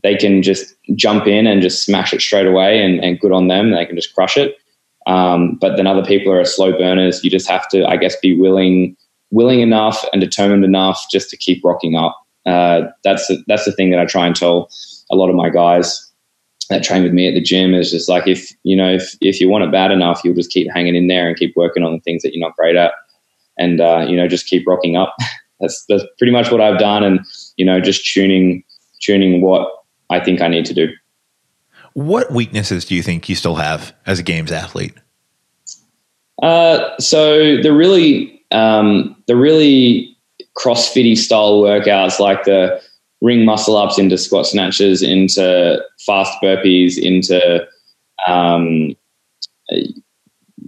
they 0.03 0.17
can 0.17 0.43
just 0.43 0.75
jump 0.95 1.27
in 1.27 1.47
and 1.47 1.63
just 1.63 1.85
smash 1.85 2.13
it 2.13 2.21
straight 2.21 2.47
away 2.47 2.83
and, 2.83 3.03
and 3.03 3.21
good 3.21 3.33
on 3.33 3.49
them. 3.49 3.71
They 3.71 3.87
can 3.87 3.97
just 3.97 4.15
crush 4.15 4.37
it. 4.37 4.57
Um, 5.07 5.57
but 5.61 5.77
then 5.77 5.87
other 5.87 6.05
people 6.05 6.33
are 6.33 6.45
slow 6.45 6.73
burners. 6.73 7.23
You 7.23 7.31
just 7.31 7.49
have 7.49 7.69
to, 7.69 7.87
I 7.87 7.97
guess, 7.97 8.17
be 8.17 8.39
willing, 8.39 8.97
willing 9.31 9.61
enough 9.61 10.05
and 10.13 10.21
determined 10.21 10.65
enough 10.65 11.05
just 11.11 11.31
to 11.31 11.37
keep 11.37 11.65
rocking 11.65 11.95
up. 11.95 12.19
Uh, 12.47 12.83
that's 13.05 13.27
the, 13.29 13.43
that's 13.47 13.65
the 13.65 13.73
thing 13.73 13.91
that 13.91 14.01
I 14.01 14.07
try 14.07 14.27
and 14.27 14.35
tell 14.35 14.71
a 15.11 15.17
lot 15.17 15.29
of 15.29 15.37
my 15.37 15.51
guys 15.51 16.11
that 16.71 16.83
train 16.83 17.03
with 17.03 17.13
me 17.13 17.29
at 17.29 17.35
the 17.35 17.41
gym 17.41 17.75
is 17.75 17.91
just 17.91 18.09
like 18.09 18.27
if 18.27 18.53
you 18.63 18.77
know 18.77 18.89
if 18.89 19.17
if 19.21 19.41
you 19.41 19.49
want 19.49 19.65
it 19.65 19.73
bad 19.73 19.91
enough, 19.91 20.23
you'll 20.25 20.35
just 20.35 20.51
keep 20.51 20.71
hanging 20.73 20.95
in 20.95 21.09
there 21.09 21.29
and 21.29 21.37
keep 21.37 21.55
working 21.57 21.83
on 21.83 21.93
the 21.93 22.01
things 22.01 22.23
that 22.23 22.35
you're 22.35 22.47
not 22.47 22.57
great 22.57 22.77
at, 22.77 22.93
and 23.59 23.81
uh, 23.81 24.05
you 24.09 24.17
know 24.17 24.29
just 24.29 24.47
keep 24.47 24.67
rocking 24.67 24.97
up. 24.97 25.15
that's 25.61 25.85
that's 25.89 26.05
pretty 26.19 26.33
much 26.33 26.51
what 26.51 26.61
I've 26.61 26.79
done, 26.79 27.05
and 27.05 27.21
you 27.57 27.65
know 27.65 27.81
just 27.81 28.11
tuning 28.13 28.65
tuning 29.01 29.41
what 29.43 29.69
I 30.15 30.25
think 30.25 30.41
I 30.41 30.49
need 30.49 30.65
to 30.67 30.75
do. 30.75 30.89
What 31.95 32.33
weaknesses 32.33 32.85
do 32.85 32.95
you 32.95 33.03
think 33.03 33.29
you 33.29 33.35
still 33.35 33.57
have 33.57 33.95
as 34.07 34.19
a 34.19 34.23
games 34.23 34.51
athlete? 34.51 34.95
Uh, 36.43 36.97
so 36.99 37.61
the 37.63 37.73
really 37.73 38.43
um, 38.51 39.17
the 39.27 39.37
really 39.37 40.17
CrossFitty 40.57 41.17
style 41.17 41.63
workouts 41.63 42.19
like 42.19 42.45
the 42.45 42.81
ring 43.21 43.45
muscle 43.45 43.77
ups 43.77 43.99
into 43.99 44.19
squat 44.19 44.47
snatches, 44.47 45.03
into 45.03 45.83
fast 46.05 46.37
burpees, 46.43 46.99
into 46.99 47.67
um, 48.27 48.95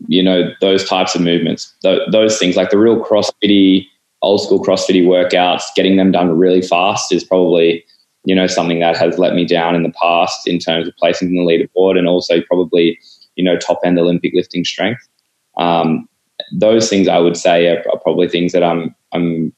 you 0.09 0.23
know 0.23 0.53
those 0.61 0.89
types 0.89 1.15
of 1.15 1.21
movements, 1.21 1.75
th- 1.83 2.03
those 2.11 2.39
things 2.39 2.57
like 2.57 2.71
the 2.71 2.79
real 2.79 3.05
CrossFitty, 3.05 3.87
old 4.23 4.43
school 4.43 4.63
CrossFitty 4.63 5.05
workouts, 5.05 5.65
getting 5.75 5.97
them 5.97 6.13
done 6.13 6.37
really 6.37 6.63
fast 6.63 7.13
is 7.13 7.25
probably 7.25 7.85
you 8.27 8.35
know, 8.35 8.49
something 8.49 8.81
that 8.81 8.97
has 8.97 9.19
let 9.19 9.35
me 9.35 9.47
down 9.47 9.77
in 9.77 9.85
the 9.85 9.93
past 10.03 10.49
in 10.49 10.59
terms 10.59 10.89
of 10.89 10.97
placing 10.97 11.29
in 11.29 11.37
the 11.37 11.43
leaderboard 11.43 11.97
and 11.97 12.09
also 12.09 12.43
probably, 12.43 12.99
you 13.37 13.45
know, 13.45 13.57
top 13.57 13.79
end 13.85 13.99
Olympic 14.01 14.33
lifting 14.35 14.65
strength. 14.65 15.09
Um, 15.57 16.09
those 16.53 16.91
things 16.91 17.07
I 17.07 17.19
would 17.19 17.37
say 17.37 17.69
are, 17.69 17.85
are, 17.89 17.99
probably 18.01 18.29
things 18.29 18.53
that 18.53 18.65
I'm 18.65 18.95
I'm 19.13 19.55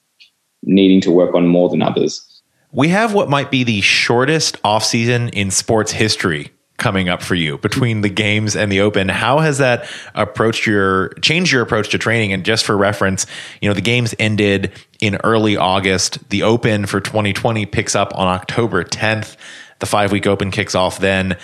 needing 0.62 1.00
to 1.00 1.10
work 1.10 1.34
on 1.34 1.46
more 1.46 1.70
than 1.70 1.80
others. 1.80 2.22
We 2.70 2.88
have 2.88 3.14
what 3.14 3.30
might 3.30 3.50
be 3.50 3.64
the 3.64 3.80
shortest 3.80 4.62
offseason 4.62 5.30
in 5.32 5.50
sports 5.50 5.92
history 5.92 6.52
coming 6.78 7.08
up 7.08 7.22
for 7.22 7.34
you 7.34 7.58
between 7.58 8.00
the 8.00 8.08
games 8.08 8.56
and 8.56 8.72
the 8.72 8.80
open. 8.80 9.08
How 9.08 9.40
has 9.40 9.58
that 9.58 9.88
approached 10.14 10.64
your 10.64 11.10
changed 11.20 11.52
your 11.52 11.60
approach 11.60 11.90
to 11.90 11.98
training? 11.98 12.32
And 12.32 12.44
just 12.44 12.64
for 12.64 12.76
reference, 12.76 13.26
you 13.60 13.68
know, 13.68 13.74
the 13.74 13.80
games 13.80 14.14
ended 14.18 14.72
in 15.00 15.18
early 15.24 15.56
August. 15.56 16.30
The 16.30 16.44
open 16.44 16.86
for 16.86 17.00
2020 17.00 17.66
picks 17.66 17.94
up 17.94 18.16
on 18.16 18.28
October 18.28 18.84
10th. 18.84 19.36
The 19.80 19.86
five 19.86 20.12
week 20.12 20.26
open 20.26 20.50
kicks 20.50 20.74
off 20.74 20.98
then. 20.98 21.36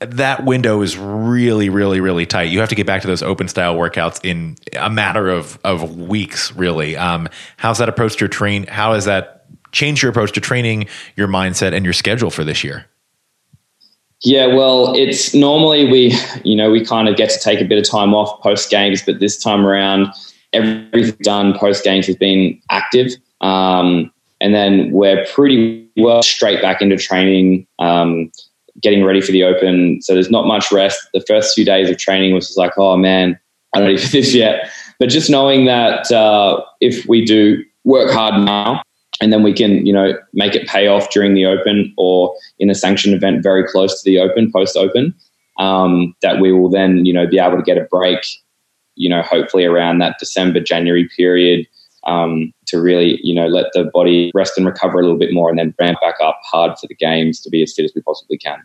That 0.00 0.44
window 0.44 0.82
is 0.82 0.96
really, 0.96 1.70
really, 1.70 2.00
really 2.00 2.24
tight. 2.24 2.44
You 2.44 2.60
have 2.60 2.68
to 2.68 2.76
get 2.76 2.86
back 2.86 3.02
to 3.02 3.08
those 3.08 3.22
open 3.22 3.48
style 3.48 3.74
workouts 3.74 4.20
in 4.22 4.56
a 4.78 4.90
matter 4.90 5.28
of 5.28 5.58
of 5.64 5.98
weeks, 5.98 6.52
really. 6.52 6.96
Um, 6.96 7.28
how's 7.56 7.78
that 7.78 7.88
approached 7.88 8.20
your 8.20 8.28
train? 8.28 8.66
How 8.66 8.92
has 8.94 9.06
that 9.06 9.46
changed 9.72 10.02
your 10.02 10.10
approach 10.10 10.32
to 10.32 10.40
training, 10.40 10.86
your 11.16 11.26
mindset, 11.26 11.72
and 11.72 11.84
your 11.84 11.94
schedule 11.94 12.30
for 12.30 12.44
this 12.44 12.62
year? 12.62 12.86
Yeah, 14.22 14.46
well, 14.46 14.94
it's 14.96 15.32
normally 15.32 15.90
we, 15.90 16.14
you 16.44 16.56
know, 16.56 16.70
we 16.70 16.84
kind 16.84 17.08
of 17.08 17.16
get 17.16 17.30
to 17.30 17.38
take 17.38 17.60
a 17.60 17.64
bit 17.64 17.78
of 17.78 17.88
time 17.88 18.14
off 18.14 18.40
post 18.42 18.70
games, 18.70 19.02
but 19.02 19.20
this 19.20 19.40
time 19.40 19.64
around, 19.64 20.08
everything 20.52 21.16
done 21.22 21.56
post 21.56 21.84
games 21.84 22.06
has 22.06 22.16
been 22.16 22.60
active. 22.70 23.12
Um, 23.40 24.12
and 24.40 24.54
then 24.54 24.90
we're 24.90 25.24
pretty 25.26 25.88
well 25.96 26.22
straight 26.22 26.60
back 26.60 26.82
into 26.82 26.96
training, 26.96 27.66
um, 27.78 28.30
getting 28.80 29.04
ready 29.04 29.20
for 29.20 29.32
the 29.32 29.44
open. 29.44 30.00
So 30.02 30.14
there's 30.14 30.30
not 30.30 30.46
much 30.46 30.70
rest. 30.72 31.08
The 31.14 31.24
first 31.26 31.54
few 31.54 31.64
days 31.64 31.90
of 31.90 31.98
training 31.98 32.34
was 32.34 32.46
just 32.46 32.58
like, 32.58 32.72
oh 32.76 32.96
man, 32.96 33.38
not 33.74 33.82
ready 33.82 33.98
for 33.98 34.08
this 34.08 34.34
yet. 34.34 34.70
But 34.98 35.10
just 35.10 35.30
knowing 35.30 35.66
that 35.66 36.10
uh, 36.10 36.60
if 36.80 37.06
we 37.06 37.24
do 37.24 37.64
work 37.84 38.10
hard 38.10 38.44
now, 38.44 38.82
and 39.20 39.32
then 39.32 39.42
we 39.42 39.52
can 39.52 39.84
you 39.86 39.92
know 39.92 40.16
make 40.32 40.54
it 40.54 40.66
pay 40.66 40.86
off 40.86 41.10
during 41.10 41.34
the 41.34 41.46
open 41.46 41.92
or 41.96 42.34
in 42.58 42.70
a 42.70 42.74
sanctioned 42.74 43.14
event 43.14 43.42
very 43.42 43.66
close 43.66 44.00
to 44.02 44.10
the 44.10 44.18
open 44.18 44.50
post 44.52 44.76
open 44.76 45.14
um, 45.58 46.14
that 46.22 46.40
we 46.40 46.52
will 46.52 46.70
then 46.70 47.04
you 47.04 47.12
know 47.12 47.26
be 47.26 47.38
able 47.38 47.56
to 47.56 47.62
get 47.62 47.78
a 47.78 47.84
break 47.84 48.24
you 48.94 49.08
know 49.08 49.22
hopefully 49.22 49.64
around 49.64 49.98
that 49.98 50.16
december 50.18 50.60
january 50.60 51.08
period 51.16 51.66
um, 52.08 52.52
to 52.66 52.80
really 52.80 53.20
you 53.22 53.34
know 53.34 53.46
let 53.46 53.66
the 53.72 53.84
body 53.92 54.30
rest 54.34 54.56
and 54.56 54.66
recover 54.66 54.98
a 54.98 55.02
little 55.02 55.18
bit 55.18 55.32
more 55.32 55.50
and 55.50 55.58
then 55.58 55.74
ramp 55.78 55.98
back 56.00 56.14
up 56.22 56.40
hard 56.44 56.78
for 56.78 56.86
the 56.86 56.94
games 56.94 57.40
to 57.40 57.50
be 57.50 57.62
as 57.62 57.74
fit 57.74 57.84
as 57.84 57.92
we 57.94 58.02
possibly 58.02 58.38
can. 58.38 58.58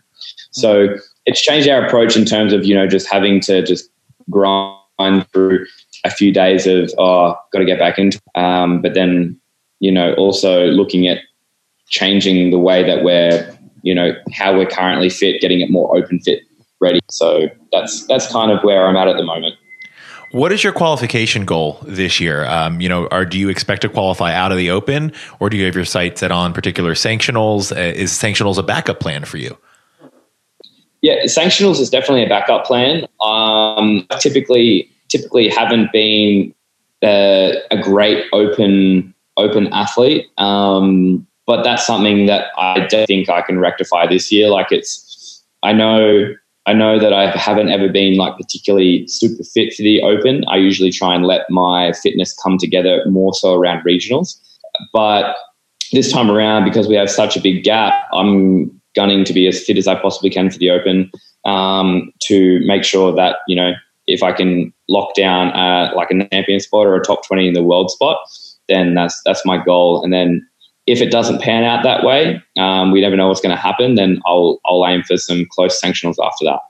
So 0.50 0.96
it's 1.26 1.40
changed 1.40 1.68
our 1.68 1.84
approach 1.84 2.16
in 2.16 2.24
terms 2.24 2.52
of 2.52 2.64
you 2.64 2.74
know 2.74 2.86
just 2.86 3.10
having 3.10 3.40
to 3.40 3.62
just 3.62 3.90
grind 4.30 5.28
through 5.32 5.66
a 6.04 6.10
few 6.10 6.32
days 6.32 6.66
of 6.66 6.90
oh 6.98 7.36
got 7.52 7.58
to 7.58 7.64
get 7.64 7.78
back 7.78 7.98
into 7.98 8.20
um, 8.34 8.80
but 8.80 8.94
then 8.94 9.38
you 9.80 9.92
know, 9.92 10.14
also 10.14 10.66
looking 10.66 11.06
at 11.08 11.18
changing 11.88 12.50
the 12.50 12.58
way 12.58 12.82
that 12.82 13.04
we're, 13.04 13.56
you 13.82 13.94
know, 13.94 14.12
how 14.32 14.56
we're 14.56 14.66
currently 14.66 15.10
fit, 15.10 15.40
getting 15.40 15.60
it 15.60 15.70
more 15.70 15.96
open 15.96 16.20
fit 16.20 16.40
ready. 16.80 17.00
So 17.10 17.48
that's 17.72 18.06
that's 18.06 18.30
kind 18.30 18.50
of 18.50 18.62
where 18.62 18.86
I'm 18.86 18.96
at 18.96 19.08
at 19.08 19.16
the 19.16 19.24
moment. 19.24 19.56
What 20.32 20.50
is 20.50 20.64
your 20.64 20.72
qualification 20.72 21.44
goal 21.44 21.78
this 21.82 22.18
year? 22.18 22.44
Um, 22.46 22.80
you 22.80 22.88
know, 22.88 23.06
are 23.08 23.24
do 23.24 23.38
you 23.38 23.48
expect 23.48 23.82
to 23.82 23.88
qualify 23.88 24.34
out 24.34 24.50
of 24.50 24.58
the 24.58 24.70
open, 24.70 25.12
or 25.38 25.48
do 25.48 25.56
you 25.56 25.64
have 25.66 25.76
your 25.76 25.84
sights 25.84 26.20
set 26.20 26.32
on 26.32 26.52
particular 26.52 26.94
sanctionals? 26.94 27.70
Uh, 27.70 27.94
is 27.94 28.10
sanctionals 28.10 28.58
a 28.58 28.62
backup 28.64 28.98
plan 28.98 29.24
for 29.24 29.36
you? 29.36 29.56
Yeah, 31.02 31.22
sanctionals 31.24 31.78
is 31.78 31.88
definitely 31.88 32.24
a 32.24 32.28
backup 32.28 32.64
plan. 32.64 33.06
Um, 33.20 34.06
typically, 34.18 34.90
typically 35.08 35.48
haven't 35.48 35.92
been 35.92 36.52
uh, 37.02 37.52
a 37.70 37.80
great 37.80 38.24
open 38.32 39.13
open 39.36 39.72
athlete. 39.72 40.26
Um, 40.38 41.26
but 41.46 41.62
that's 41.62 41.86
something 41.86 42.26
that 42.26 42.48
I 42.56 42.86
don't 42.86 43.06
think 43.06 43.28
I 43.28 43.42
can 43.42 43.58
rectify 43.58 44.06
this 44.06 44.32
year. 44.32 44.48
Like 44.48 44.68
it's, 44.70 45.44
I 45.62 45.72
know, 45.72 46.34
I 46.66 46.72
know 46.72 46.98
that 46.98 47.12
I 47.12 47.30
haven't 47.30 47.68
ever 47.68 47.88
been 47.88 48.16
like 48.16 48.36
particularly 48.36 49.06
super 49.06 49.44
fit 49.44 49.74
for 49.74 49.82
the 49.82 50.02
open. 50.02 50.44
I 50.48 50.56
usually 50.56 50.90
try 50.90 51.14
and 51.14 51.26
let 51.26 51.48
my 51.50 51.92
fitness 51.92 52.34
come 52.42 52.56
together 52.56 53.02
more 53.06 53.34
so 53.34 53.54
around 53.54 53.84
regionals. 53.84 54.38
But 54.92 55.36
this 55.92 56.10
time 56.10 56.30
around, 56.30 56.64
because 56.64 56.88
we 56.88 56.94
have 56.94 57.10
such 57.10 57.36
a 57.36 57.40
big 57.40 57.62
gap, 57.64 57.94
I'm 58.12 58.80
gunning 58.96 59.24
to 59.24 59.32
be 59.32 59.46
as 59.46 59.62
fit 59.62 59.76
as 59.76 59.86
I 59.86 60.00
possibly 60.00 60.30
can 60.30 60.50
for 60.50 60.58
the 60.58 60.70
open 60.70 61.10
um, 61.44 62.12
to 62.22 62.60
make 62.64 62.84
sure 62.84 63.14
that, 63.14 63.38
you 63.46 63.56
know, 63.56 63.72
if 64.06 64.22
I 64.22 64.32
can 64.32 64.72
lock 64.88 65.14
down 65.14 65.48
uh, 65.52 65.92
like 65.94 66.10
a 66.10 66.28
champion 66.28 66.60
spot 66.60 66.86
or 66.86 66.96
a 66.96 67.04
top 67.04 67.26
20 67.26 67.48
in 67.48 67.54
the 67.54 67.62
world 67.62 67.90
spot, 67.90 68.18
then 68.68 68.94
that's 68.94 69.20
that's 69.24 69.44
my 69.44 69.62
goal. 69.62 70.02
And 70.02 70.12
then 70.12 70.46
if 70.86 71.00
it 71.00 71.10
doesn't 71.10 71.40
pan 71.40 71.64
out 71.64 71.82
that 71.82 72.04
way, 72.04 72.42
um, 72.58 72.92
we 72.92 73.00
never 73.00 73.16
know 73.16 73.28
what's 73.28 73.40
going 73.40 73.54
to 73.54 73.60
happen. 73.60 73.94
Then 73.94 74.20
I'll 74.26 74.60
I'll 74.66 74.86
aim 74.86 75.02
for 75.02 75.16
some 75.16 75.46
close 75.50 75.80
sanctionals 75.80 76.16
after 76.22 76.44
that. 76.44 76.60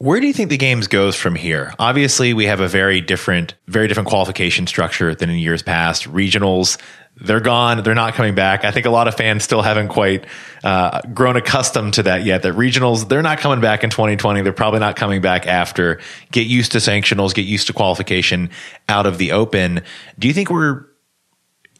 Where 0.00 0.20
do 0.20 0.28
you 0.28 0.32
think 0.32 0.48
the 0.48 0.56
games 0.56 0.86
goes 0.86 1.16
from 1.16 1.34
here? 1.34 1.74
Obviously, 1.80 2.32
we 2.32 2.44
have 2.44 2.60
a 2.60 2.68
very 2.68 3.00
different, 3.00 3.54
very 3.66 3.88
different 3.88 4.08
qualification 4.08 4.68
structure 4.68 5.12
than 5.12 5.28
in 5.28 5.38
years 5.38 5.60
past. 5.60 6.04
Regionals, 6.04 6.80
they're 7.16 7.40
gone. 7.40 7.82
They're 7.82 7.96
not 7.96 8.14
coming 8.14 8.36
back. 8.36 8.64
I 8.64 8.70
think 8.70 8.86
a 8.86 8.90
lot 8.90 9.08
of 9.08 9.16
fans 9.16 9.42
still 9.42 9.60
haven't 9.60 9.88
quite 9.88 10.24
uh, 10.62 11.00
grown 11.12 11.34
accustomed 11.34 11.94
to 11.94 12.04
that 12.04 12.24
yet. 12.24 12.42
That 12.42 12.54
regionals, 12.54 13.08
they're 13.08 13.22
not 13.22 13.38
coming 13.38 13.60
back 13.60 13.82
in 13.82 13.90
2020. 13.90 14.42
They're 14.42 14.52
probably 14.52 14.78
not 14.78 14.94
coming 14.94 15.20
back 15.20 15.48
after. 15.48 16.00
Get 16.30 16.46
used 16.46 16.70
to 16.72 16.78
sanctionals. 16.78 17.34
Get 17.34 17.46
used 17.46 17.66
to 17.66 17.72
qualification 17.72 18.50
out 18.88 19.06
of 19.06 19.18
the 19.18 19.32
open. 19.32 19.82
Do 20.16 20.28
you 20.28 20.34
think 20.34 20.48
we're 20.48 20.84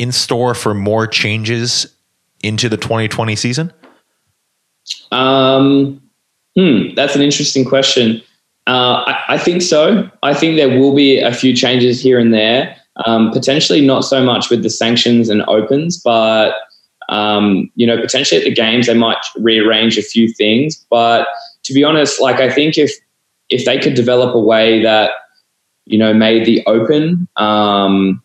in 0.01 0.11
store 0.11 0.57
for 0.57 0.75
more 0.75 1.07
changes 1.07 1.87
into 2.43 2.69
the 2.69 2.77
2020 2.77 3.37
season? 3.37 3.73
Um, 5.13 5.98
Hmm, 6.59 6.92
that's 6.97 7.14
an 7.14 7.23
interesting 7.23 7.64
question. 7.64 8.21
Uh, 8.66 9.05
I, 9.07 9.35
I, 9.35 9.38
think 9.38 9.62
so. 9.62 10.11
I 10.25 10.35
think 10.35 10.57
there 10.57 10.77
will 10.79 10.92
be 10.92 11.21
a 11.21 11.33
few 11.33 11.55
changes 11.55 12.03
here 12.03 12.18
and 12.18 12.35
there. 12.35 12.77
Um, 13.07 13.31
potentially 13.31 13.81
not 13.81 14.01
so 14.01 14.25
much 14.25 14.51
with 14.51 14.64
the 14.64 14.71
sanctions 14.71 15.29
and 15.29 15.42
opens, 15.47 16.03
but 16.03 16.57
um, 17.09 17.71
you 17.77 17.87
know, 17.87 17.97
potentially 17.97 18.40
at 18.40 18.44
the 18.44 18.53
games 18.53 18.88
they 18.88 18.94
might 18.94 19.25
rearrange 19.37 19.97
a 19.99 20.03
few 20.03 20.33
things. 20.33 20.85
But 20.90 21.29
to 21.62 21.73
be 21.73 21.85
honest, 21.85 22.21
like 22.21 22.40
I 22.40 22.51
think 22.51 22.77
if 22.77 22.92
if 23.51 23.64
they 23.64 23.79
could 23.79 23.94
develop 23.94 24.35
a 24.35 24.40
way 24.40 24.83
that 24.83 25.12
you 25.87 25.97
know 25.97 26.12
made 26.12 26.44
the 26.44 26.66
open 26.66 27.29
um, 27.37 28.21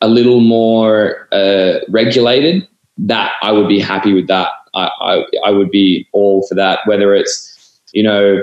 a 0.00 0.08
little 0.08 0.40
more 0.40 1.28
uh, 1.30 1.78
regulated, 1.88 2.66
that 2.98 3.32
I 3.42 3.52
would 3.52 3.68
be 3.68 3.78
happy 3.78 4.12
with 4.12 4.26
that. 4.26 4.50
I, 4.74 4.90
I, 5.00 5.24
I 5.46 5.50
would 5.50 5.70
be 5.70 6.08
all 6.12 6.46
for 6.46 6.54
that. 6.54 6.80
Whether 6.86 7.14
it's 7.14 7.80
you 7.92 8.02
know, 8.02 8.42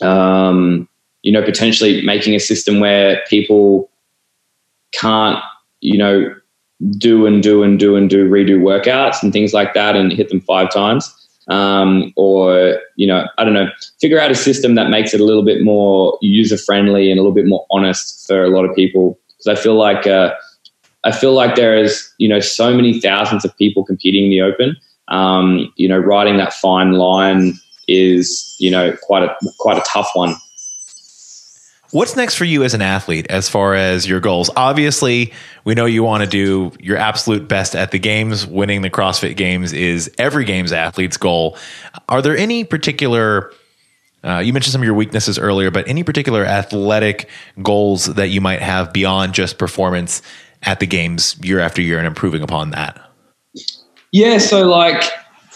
um, 0.00 0.88
you 1.22 1.32
know, 1.32 1.42
potentially 1.42 2.02
making 2.02 2.34
a 2.34 2.40
system 2.40 2.80
where 2.80 3.22
people 3.28 3.90
can't 4.92 5.38
you 5.80 5.98
know 5.98 6.34
do 6.98 7.26
and 7.26 7.42
do 7.42 7.62
and 7.62 7.78
do 7.78 7.96
and 7.96 8.08
do 8.08 8.28
redo 8.28 8.60
workouts 8.60 9.22
and 9.22 9.32
things 9.32 9.52
like 9.52 9.74
that 9.74 9.96
and 9.96 10.12
hit 10.12 10.28
them 10.28 10.40
five 10.40 10.70
times. 10.70 11.14
Um, 11.48 12.12
or 12.16 12.78
you 12.96 13.06
know, 13.06 13.26
I 13.38 13.44
don't 13.44 13.54
know, 13.54 13.68
figure 14.00 14.20
out 14.20 14.30
a 14.30 14.34
system 14.34 14.74
that 14.74 14.90
makes 14.90 15.14
it 15.14 15.20
a 15.20 15.24
little 15.24 15.44
bit 15.44 15.62
more 15.62 16.18
user 16.20 16.58
friendly 16.58 17.10
and 17.10 17.18
a 17.18 17.22
little 17.22 17.34
bit 17.34 17.46
more 17.46 17.66
honest 17.70 18.26
for 18.26 18.44
a 18.44 18.50
lot 18.50 18.66
of 18.66 18.76
people. 18.76 19.18
Because 19.28 19.58
I 19.58 19.60
feel 19.60 19.74
like 19.74 20.06
uh, 20.06 20.34
I 21.04 21.12
feel 21.12 21.32
like 21.32 21.56
there 21.56 21.76
is 21.76 22.12
you 22.18 22.28
know 22.28 22.40
so 22.40 22.74
many 22.74 23.00
thousands 23.00 23.44
of 23.44 23.56
people 23.56 23.84
competing 23.84 24.24
in 24.24 24.30
the 24.30 24.42
open 24.42 24.76
um, 25.08 25.72
you 25.76 25.88
know, 25.88 25.98
riding 25.98 26.36
that 26.38 26.52
fine 26.52 26.92
line 26.92 27.54
is, 27.86 28.54
you 28.58 28.70
know, 28.70 28.96
quite 29.02 29.22
a 29.22 29.36
quite 29.58 29.78
a 29.78 29.84
tough 29.86 30.10
one. 30.14 30.34
What's 31.90 32.16
next 32.16 32.34
for 32.34 32.44
you 32.44 32.64
as 32.64 32.74
an 32.74 32.82
athlete 32.82 33.26
as 33.30 33.48
far 33.48 33.74
as 33.74 34.06
your 34.06 34.20
goals? 34.20 34.50
Obviously, 34.54 35.32
we 35.64 35.74
know 35.74 35.86
you 35.86 36.02
want 36.02 36.22
to 36.22 36.28
do 36.28 36.70
your 36.78 36.98
absolute 36.98 37.48
best 37.48 37.74
at 37.74 37.92
the 37.92 37.98
games. 37.98 38.46
Winning 38.46 38.82
the 38.82 38.90
CrossFit 38.90 39.38
Games 39.38 39.72
is 39.72 40.10
every 40.18 40.44
games 40.44 40.70
athlete's 40.70 41.16
goal. 41.16 41.56
Are 42.06 42.20
there 42.20 42.36
any 42.36 42.64
particular 42.64 43.52
uh, 44.22 44.38
you 44.38 44.52
mentioned 44.52 44.72
some 44.72 44.82
of 44.82 44.84
your 44.84 44.94
weaknesses 44.94 45.38
earlier, 45.38 45.70
but 45.70 45.88
any 45.88 46.02
particular 46.02 46.44
athletic 46.44 47.30
goals 47.62 48.06
that 48.06 48.28
you 48.28 48.40
might 48.40 48.60
have 48.60 48.92
beyond 48.92 49.32
just 49.32 49.58
performance 49.58 50.20
at 50.64 50.80
the 50.80 50.86
games 50.86 51.38
year 51.40 51.60
after 51.60 51.80
year 51.80 51.98
and 51.98 52.06
improving 52.06 52.42
upon 52.42 52.70
that? 52.70 53.07
Yeah, 54.12 54.38
so 54.38 54.66
like 54.66 55.02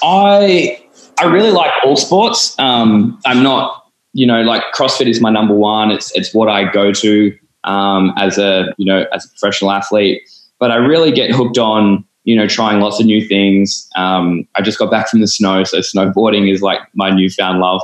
I 0.02 0.82
I 1.18 1.24
really 1.24 1.50
like 1.50 1.72
all 1.84 1.96
sports. 1.96 2.58
Um, 2.58 3.20
I'm 3.24 3.42
not, 3.42 3.86
you 4.12 4.26
know, 4.26 4.42
like 4.42 4.62
CrossFit 4.74 5.08
is 5.08 5.20
my 5.20 5.30
number 5.30 5.54
one. 5.54 5.90
It's 5.90 6.14
it's 6.16 6.34
what 6.34 6.48
I 6.48 6.70
go 6.70 6.92
to 6.92 7.38
um, 7.64 8.12
as 8.18 8.38
a 8.38 8.74
you 8.76 8.86
know 8.86 9.06
as 9.12 9.24
a 9.24 9.28
professional 9.28 9.70
athlete. 9.70 10.22
But 10.58 10.70
I 10.70 10.76
really 10.76 11.12
get 11.12 11.30
hooked 11.30 11.58
on 11.58 12.04
you 12.24 12.36
know 12.36 12.46
trying 12.46 12.80
lots 12.80 13.00
of 13.00 13.06
new 13.06 13.26
things. 13.26 13.88
Um, 13.96 14.46
I 14.54 14.62
just 14.62 14.78
got 14.78 14.90
back 14.90 15.08
from 15.08 15.20
the 15.20 15.28
snow, 15.28 15.64
so 15.64 15.78
snowboarding 15.78 16.52
is 16.52 16.62
like 16.62 16.80
my 16.94 17.10
newfound 17.10 17.60
love. 17.60 17.80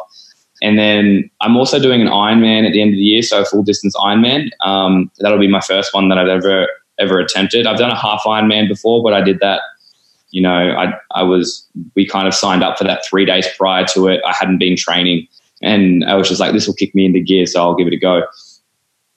And 0.60 0.76
then 0.76 1.30
I'm 1.40 1.56
also 1.56 1.78
doing 1.78 2.00
an 2.00 2.08
Ironman 2.08 2.66
at 2.66 2.72
the 2.72 2.82
end 2.82 2.90
of 2.90 2.96
the 2.96 3.02
year, 3.02 3.22
so 3.22 3.42
a 3.42 3.44
full 3.44 3.62
distance 3.62 3.94
Ironman. 3.96 4.50
Um, 4.64 5.10
that'll 5.20 5.38
be 5.38 5.46
my 5.48 5.60
first 5.60 5.94
one 5.94 6.08
that 6.08 6.18
I've 6.18 6.28
ever 6.28 6.68
ever 6.98 7.20
attempted. 7.20 7.66
I've 7.66 7.78
done 7.78 7.90
a 7.90 7.96
half 7.96 8.22
Ironman 8.24 8.68
before, 8.68 9.02
but 9.02 9.14
I 9.14 9.20
did 9.20 9.38
that. 9.40 9.60
You 10.30 10.42
know, 10.42 10.74
I 10.76 10.92
I 11.14 11.22
was 11.22 11.66
we 11.94 12.06
kind 12.06 12.28
of 12.28 12.34
signed 12.34 12.62
up 12.62 12.78
for 12.78 12.84
that 12.84 13.04
three 13.08 13.24
days 13.24 13.46
prior 13.56 13.84
to 13.94 14.08
it. 14.08 14.20
I 14.26 14.32
hadn't 14.32 14.58
been 14.58 14.76
training, 14.76 15.26
and 15.62 16.04
I 16.04 16.14
was 16.14 16.28
just 16.28 16.40
like, 16.40 16.52
this 16.52 16.66
will 16.66 16.74
kick 16.74 16.94
me 16.94 17.06
into 17.06 17.20
gear, 17.20 17.46
so 17.46 17.60
I'll 17.60 17.74
give 17.74 17.86
it 17.86 17.92
a 17.92 17.98
go. 17.98 18.22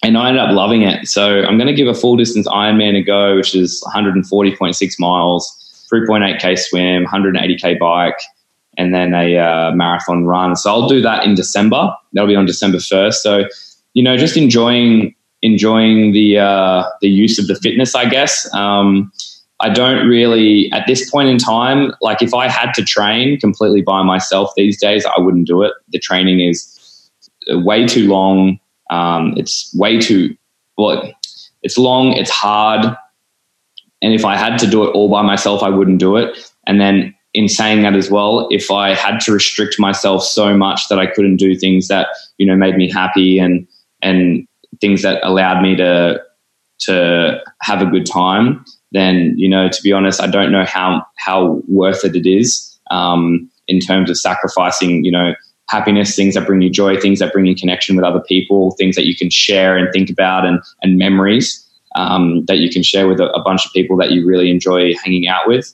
And 0.04 0.18
I 0.18 0.30
ended 0.30 0.42
up 0.42 0.52
loving 0.52 0.82
it. 0.82 1.08
So 1.08 1.44
I'm 1.44 1.58
going 1.58 1.68
to 1.68 1.76
give 1.76 1.88
a 1.88 1.94
full 1.94 2.16
distance 2.16 2.48
Ironman 2.48 2.98
a 2.98 3.04
go, 3.04 3.36
which 3.36 3.54
is 3.54 3.84
140.6 3.94 5.00
miles, 5.00 5.88
3.8k 5.94 6.58
swim, 6.58 7.06
180k 7.06 7.78
bike, 7.78 8.18
and 8.78 8.96
then 8.96 9.14
a 9.14 9.38
uh, 9.38 9.72
marathon 9.74 10.26
run. 10.26 10.56
So 10.56 10.72
I'll 10.72 10.88
do 10.88 11.02
that 11.02 11.24
in 11.24 11.36
December. 11.36 11.96
That'll 12.14 12.28
be 12.28 12.36
on 12.36 12.48
December 12.48 12.80
1st. 12.80 13.14
So, 13.14 13.44
you 13.94 14.02
know, 14.02 14.18
just 14.18 14.38
enjoying 14.38 15.14
enjoying 15.44 16.14
the 16.14 16.38
uh, 16.38 16.84
the 17.02 17.10
use 17.10 17.38
of 17.38 17.48
the 17.48 17.56
fitness, 17.56 17.96
I 17.96 18.06
guess. 18.06 18.52
Um, 18.54 19.12
I 19.62 19.70
don't 19.70 20.08
really 20.08 20.72
at 20.72 20.88
this 20.88 21.10
point 21.10 21.30
in 21.30 21.38
time. 21.38 21.94
Like, 22.02 22.22
if 22.22 22.34
I 22.34 22.50
had 22.50 22.74
to 22.74 22.84
train 22.84 23.40
completely 23.40 23.82
by 23.82 24.04
myself 24.04 24.52
these 24.56 24.80
days, 24.80 25.06
I 25.06 25.20
wouldn't 25.20 25.48
do 25.48 25.62
it. 25.64 25.74
The 25.90 26.00
training 26.00 26.42
is 26.42 27.10
way 27.50 27.86
too 27.86 28.08
long. 28.08 28.60
Um, 28.90 29.34
it's 29.38 29.74
way 29.76 30.00
too 30.00 30.36
well. 30.78 31.12
It's 31.64 31.78
long. 31.78 32.14
It's 32.14 32.32
hard. 32.32 32.86
And 34.02 34.14
if 34.14 34.26
I 34.26 34.36
had 34.36 34.58
to 34.60 34.68
do 34.68 34.84
it 34.84 34.92
all 34.92 35.10
by 35.10 35.22
myself, 35.22 35.62
I 35.62 35.70
wouldn't 35.70 36.00
do 36.00 36.18
it. 36.18 36.52
And 36.66 36.82
then 36.82 37.14
in 37.34 37.48
saying 37.48 37.84
that 37.84 37.96
as 37.96 38.10
well, 38.10 38.48
if 38.52 38.72
I 38.72 38.94
had 38.94 39.20
to 39.22 39.32
restrict 39.32 39.80
myself 39.80 40.24
so 40.24 40.58
much 40.58 40.90
that 40.90 41.00
I 41.00 41.08
couldn't 41.08 41.38
do 41.38 41.56
things 41.56 41.88
that 41.88 42.08
you 42.38 42.46
know 42.46 42.56
made 42.56 42.76
me 42.76 42.92
happy 42.92 43.40
and 43.40 43.68
and 44.02 44.48
things 44.80 45.02
that 45.04 45.24
allowed 45.24 45.62
me 45.62 45.76
to 45.76 46.22
to 46.80 47.42
have 47.62 47.82
a 47.82 47.86
good 47.86 48.06
time, 48.06 48.66
then 48.92 49.34
you 49.38 49.50
know 49.50 49.70
to 49.70 49.82
be 49.82 49.94
honest, 49.94 50.22
I 50.22 50.28
don't 50.28 50.52
know 50.52 50.66
how 50.66 51.06
how 51.18 51.62
worth 51.68 52.04
it 52.04 52.16
it 52.16 52.28
is 52.28 52.80
um, 52.92 53.50
in 53.68 53.80
terms 53.80 54.10
of 54.10 54.18
sacrificing 54.18 55.04
you 55.04 55.12
know 55.12 55.34
happiness, 55.70 56.16
things 56.16 56.34
that 56.34 56.46
bring 56.46 56.62
you 56.62 56.70
joy, 56.70 57.00
things 57.00 57.20
that 57.20 57.32
bring 57.32 57.46
you 57.46 57.56
connection 57.56 57.96
with 57.96 58.04
other 58.04 58.20
people, 58.20 58.72
things 58.72 58.96
that 58.98 59.06
you 59.06 59.16
can 59.16 59.30
share 59.30 59.78
and 59.78 59.92
think 59.94 60.10
about, 60.10 60.46
and 60.46 60.60
and 60.82 60.98
memories 60.98 61.68
um, 61.96 62.46
that 62.46 62.58
you 62.58 62.70
can 62.70 62.84
share 62.84 63.08
with 63.08 63.20
a, 63.20 63.30
a 63.32 63.42
bunch 63.42 63.66
of 63.66 63.72
people 63.74 63.98
that 63.98 64.12
you 64.12 64.26
really 64.26 64.50
enjoy 64.50 64.94
hanging 65.04 65.28
out 65.28 65.48
with. 65.48 65.74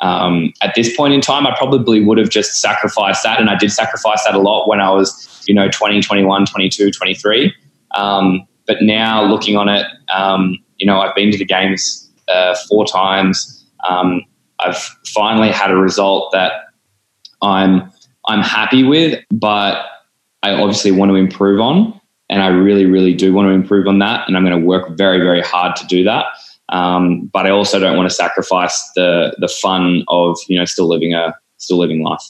Um, 0.00 0.52
at 0.62 0.74
this 0.74 0.94
point 0.94 1.14
in 1.14 1.20
time, 1.20 1.46
I 1.46 1.56
probably 1.56 2.04
would 2.04 2.18
have 2.18 2.28
just 2.28 2.60
sacrificed 2.60 3.22
that. 3.24 3.40
And 3.40 3.48
I 3.48 3.56
did 3.56 3.72
sacrifice 3.72 4.24
that 4.24 4.34
a 4.34 4.38
lot 4.38 4.68
when 4.68 4.80
I 4.80 4.90
was, 4.90 5.44
you 5.48 5.54
know, 5.54 5.68
20, 5.68 6.02
21, 6.02 6.46
22, 6.46 6.90
23. 6.90 7.54
Um, 7.94 8.46
but 8.66 8.82
now 8.82 9.24
looking 9.24 9.56
on 9.56 9.68
it, 9.68 9.86
um, 10.14 10.58
you 10.76 10.86
know, 10.86 11.00
I've 11.00 11.14
been 11.14 11.30
to 11.30 11.38
the 11.38 11.44
games 11.44 12.05
uh, 12.28 12.54
four 12.68 12.86
times. 12.86 13.64
Um, 13.88 14.22
I've 14.60 14.78
finally 15.14 15.50
had 15.50 15.70
a 15.70 15.76
result 15.76 16.32
that 16.32 16.52
I'm 17.42 17.90
I'm 18.26 18.40
happy 18.40 18.82
with, 18.82 19.22
but 19.30 19.84
I 20.42 20.52
obviously 20.52 20.90
want 20.90 21.10
to 21.10 21.14
improve 21.14 21.60
on, 21.60 22.00
and 22.28 22.42
I 22.42 22.48
really, 22.48 22.86
really 22.86 23.14
do 23.14 23.32
want 23.32 23.46
to 23.46 23.52
improve 23.52 23.86
on 23.86 23.98
that, 24.00 24.26
and 24.26 24.36
I'm 24.36 24.44
going 24.44 24.58
to 24.58 24.66
work 24.66 24.96
very, 24.96 25.18
very 25.18 25.42
hard 25.42 25.76
to 25.76 25.86
do 25.86 26.04
that. 26.04 26.26
Um, 26.68 27.30
but 27.32 27.46
I 27.46 27.50
also 27.50 27.78
don't 27.78 27.96
want 27.96 28.08
to 28.08 28.14
sacrifice 28.14 28.90
the 28.96 29.36
the 29.38 29.48
fun 29.48 30.04
of 30.08 30.38
you 30.48 30.58
know 30.58 30.64
still 30.64 30.88
living 30.88 31.14
a 31.14 31.34
still 31.58 31.78
living 31.78 32.02
life. 32.02 32.22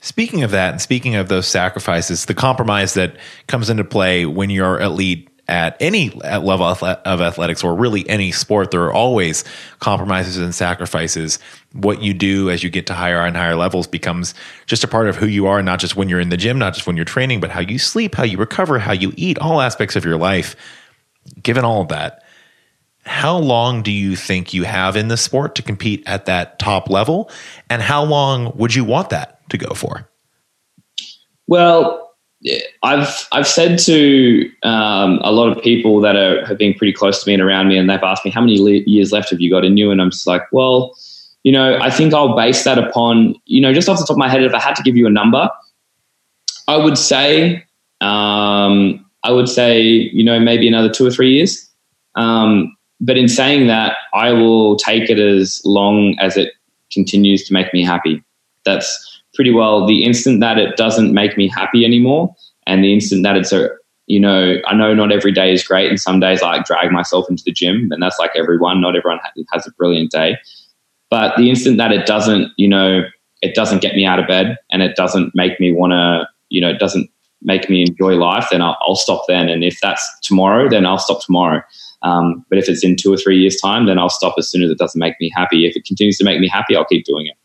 Speaking 0.00 0.44
of 0.44 0.52
that, 0.52 0.72
and 0.72 0.80
speaking 0.80 1.16
of 1.16 1.28
those 1.28 1.48
sacrifices, 1.48 2.26
the 2.26 2.34
compromise 2.34 2.94
that 2.94 3.16
comes 3.48 3.68
into 3.68 3.84
play 3.84 4.26
when 4.26 4.48
you're 4.48 4.80
elite 4.80 5.27
at 5.48 5.76
any 5.80 6.10
level 6.10 6.66
of 6.66 6.82
athletics 6.82 7.64
or 7.64 7.74
really 7.74 8.08
any 8.08 8.30
sport, 8.32 8.70
there 8.70 8.84
are 8.84 8.92
always 8.92 9.44
compromises 9.78 10.36
and 10.36 10.54
sacrifices. 10.54 11.38
What 11.72 12.02
you 12.02 12.12
do 12.12 12.50
as 12.50 12.62
you 12.62 12.68
get 12.68 12.86
to 12.88 12.94
higher 12.94 13.20
and 13.20 13.36
higher 13.36 13.56
levels 13.56 13.86
becomes 13.86 14.34
just 14.66 14.84
a 14.84 14.88
part 14.88 15.08
of 15.08 15.16
who 15.16 15.26
you 15.26 15.46
are, 15.46 15.62
not 15.62 15.80
just 15.80 15.96
when 15.96 16.08
you're 16.08 16.20
in 16.20 16.28
the 16.28 16.36
gym, 16.36 16.58
not 16.58 16.74
just 16.74 16.86
when 16.86 16.96
you're 16.96 17.06
training, 17.06 17.40
but 17.40 17.50
how 17.50 17.60
you 17.60 17.78
sleep, 17.78 18.14
how 18.14 18.24
you 18.24 18.36
recover, 18.36 18.78
how 18.78 18.92
you 18.92 19.12
eat, 19.16 19.38
all 19.38 19.60
aspects 19.62 19.96
of 19.96 20.04
your 20.04 20.18
life. 20.18 20.54
Given 21.42 21.64
all 21.64 21.82
of 21.82 21.88
that, 21.88 22.22
how 23.04 23.38
long 23.38 23.82
do 23.82 23.90
you 23.90 24.16
think 24.16 24.52
you 24.52 24.64
have 24.64 24.96
in 24.96 25.08
the 25.08 25.16
sport 25.16 25.54
to 25.54 25.62
compete 25.62 26.02
at 26.06 26.26
that 26.26 26.58
top 26.58 26.90
level? 26.90 27.30
And 27.70 27.80
how 27.80 28.04
long 28.04 28.52
would 28.56 28.74
you 28.74 28.84
want 28.84 29.10
that 29.10 29.48
to 29.48 29.56
go 29.56 29.72
for? 29.74 30.10
Well, 31.46 32.07
I've 32.82 33.28
I've 33.32 33.48
said 33.48 33.78
to 33.80 34.50
um, 34.62 35.18
a 35.22 35.32
lot 35.32 35.54
of 35.54 35.62
people 35.62 36.00
that 36.00 36.16
are, 36.16 36.44
have 36.46 36.58
been 36.58 36.74
pretty 36.74 36.92
close 36.92 37.22
to 37.22 37.28
me 37.28 37.34
and 37.34 37.42
around 37.42 37.68
me, 37.68 37.76
and 37.76 37.90
they've 37.90 38.02
asked 38.02 38.24
me 38.24 38.30
how 38.30 38.40
many 38.40 38.58
le- 38.58 38.84
years 38.86 39.10
left 39.12 39.30
have 39.30 39.40
you 39.40 39.50
got 39.50 39.64
in 39.64 39.76
you, 39.76 39.90
and 39.90 40.00
I'm 40.00 40.10
just 40.10 40.26
like, 40.26 40.42
well, 40.52 40.96
you 41.42 41.52
know, 41.52 41.78
I 41.80 41.90
think 41.90 42.14
I'll 42.14 42.36
base 42.36 42.64
that 42.64 42.78
upon, 42.78 43.34
you 43.46 43.60
know, 43.60 43.72
just 43.72 43.88
off 43.88 43.98
the 43.98 44.04
top 44.04 44.14
of 44.14 44.18
my 44.18 44.28
head, 44.28 44.42
if 44.42 44.54
I 44.54 44.60
had 44.60 44.76
to 44.76 44.82
give 44.82 44.96
you 44.96 45.06
a 45.06 45.10
number, 45.10 45.50
I 46.68 46.76
would 46.76 46.98
say, 46.98 47.64
um, 48.00 49.04
I 49.24 49.32
would 49.32 49.48
say, 49.48 49.80
you 49.80 50.22
know, 50.22 50.38
maybe 50.38 50.68
another 50.68 50.90
two 50.90 51.06
or 51.06 51.10
three 51.10 51.34
years. 51.34 51.68
Um, 52.14 52.76
but 53.00 53.16
in 53.16 53.28
saying 53.28 53.66
that, 53.68 53.96
I 54.12 54.32
will 54.32 54.76
take 54.76 55.08
it 55.08 55.18
as 55.18 55.62
long 55.64 56.16
as 56.20 56.36
it 56.36 56.52
continues 56.92 57.44
to 57.46 57.52
make 57.52 57.72
me 57.72 57.84
happy. 57.84 58.22
That's 58.64 59.17
pretty 59.38 59.52
well 59.52 59.86
the 59.86 60.02
instant 60.02 60.40
that 60.40 60.58
it 60.58 60.76
doesn't 60.76 61.14
make 61.14 61.36
me 61.36 61.46
happy 61.46 61.84
anymore, 61.84 62.34
and 62.66 62.82
the 62.82 62.92
instant 62.92 63.22
that 63.22 63.36
it's 63.36 63.52
a 63.52 63.70
you 64.08 64.18
know, 64.18 64.56
I 64.66 64.74
know 64.74 64.94
not 64.94 65.12
every 65.12 65.32
day 65.32 65.52
is 65.52 65.62
great, 65.62 65.88
and 65.88 66.00
some 66.00 66.18
days 66.18 66.42
I 66.42 66.56
like 66.56 66.64
drag 66.64 66.90
myself 66.90 67.30
into 67.30 67.44
the 67.44 67.52
gym, 67.52 67.90
and 67.92 68.02
that's 68.02 68.18
like 68.18 68.32
everyone. 68.34 68.80
Not 68.80 68.96
everyone 68.96 69.20
has 69.52 69.66
a 69.66 69.70
brilliant 69.72 70.10
day, 70.10 70.38
but 71.08 71.36
the 71.36 71.50
instant 71.50 71.76
that 71.76 71.92
it 71.92 72.06
doesn't, 72.06 72.50
you 72.56 72.66
know, 72.66 73.02
it 73.42 73.54
doesn't 73.54 73.80
get 73.80 73.94
me 73.94 74.06
out 74.06 74.18
of 74.18 74.26
bed, 74.26 74.56
and 74.72 74.82
it 74.82 74.96
doesn't 74.96 75.34
make 75.34 75.60
me 75.60 75.72
want 75.72 75.92
to, 75.92 76.26
you 76.48 76.60
know, 76.60 76.70
it 76.70 76.80
doesn't 76.80 77.08
make 77.42 77.70
me 77.70 77.82
enjoy 77.82 78.14
life, 78.16 78.48
then 78.50 78.62
I'll, 78.62 78.76
I'll, 78.80 78.96
stop 78.96 79.22
then. 79.28 79.48
And 79.48 79.62
if 79.62 79.78
that's 79.80 80.02
tomorrow, 80.22 80.68
then 80.68 80.84
I'll 80.84 80.98
stop 80.98 81.22
tomorrow. 81.22 81.62
Um, 82.02 82.44
but 82.48 82.58
if 82.58 82.68
it's 82.68 82.82
in 82.82 82.96
two 82.96 83.12
or 83.12 83.16
three 83.16 83.38
years' 83.38 83.60
time, 83.60 83.86
then 83.86 83.98
I'll 83.98 84.08
stop 84.08 84.34
as 84.38 84.50
soon 84.50 84.62
as 84.62 84.70
it 84.70 84.78
doesn't 84.78 84.98
make 84.98 85.14
me 85.20 85.30
happy. 85.36 85.64
If 85.64 85.76
it 85.76 85.84
continues 85.84 86.18
to 86.18 86.24
make 86.24 86.40
me 86.40 86.48
happy, 86.48 86.74
I'll 86.74 86.84
keep 86.84 87.04
doing 87.04 87.26
it. 87.26 87.36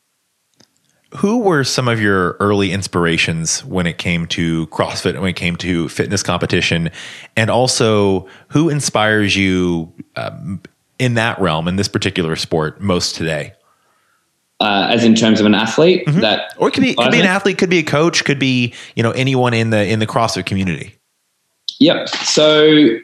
Who 1.17 1.39
were 1.39 1.63
some 1.63 1.87
of 1.87 2.01
your 2.01 2.37
early 2.39 2.71
inspirations 2.71 3.63
when 3.65 3.85
it 3.85 3.97
came 3.97 4.25
to 4.27 4.67
CrossFit, 4.67 5.11
and 5.11 5.21
when 5.21 5.29
it 5.29 5.35
came 5.35 5.55
to 5.57 5.89
fitness 5.89 6.23
competition? 6.23 6.89
And 7.35 7.49
also, 7.49 8.27
who 8.49 8.69
inspires 8.69 9.35
you 9.35 9.93
um, 10.15 10.61
in 10.99 11.13
that 11.15 11.39
realm, 11.39 11.67
in 11.67 11.75
this 11.75 11.87
particular 11.87 12.35
sport, 12.35 12.81
most 12.81 13.15
today? 13.15 13.53
Uh, 14.59 14.87
as 14.89 15.03
in 15.03 15.13
terms 15.13 15.39
of 15.39 15.45
an 15.45 15.53
athlete 15.53 16.05
mm-hmm. 16.05 16.21
that 16.21 16.53
or 16.57 16.69
it 16.69 16.71
could 16.71 16.83
be 16.83 16.93
could 16.93 17.11
be 17.11 17.19
an 17.19 17.25
athlete 17.25 17.57
could 17.57 17.69
be 17.69 17.79
a 17.79 17.83
coach 17.83 18.23
could 18.23 18.39
be 18.39 18.73
you 18.95 19.03
know 19.03 19.11
anyone 19.11 19.53
in 19.53 19.71
the 19.71 19.85
in 19.85 19.99
the 19.99 20.07
crossfit 20.07 20.45
community 20.45 20.95
yep 21.79 22.07
so 22.07 22.97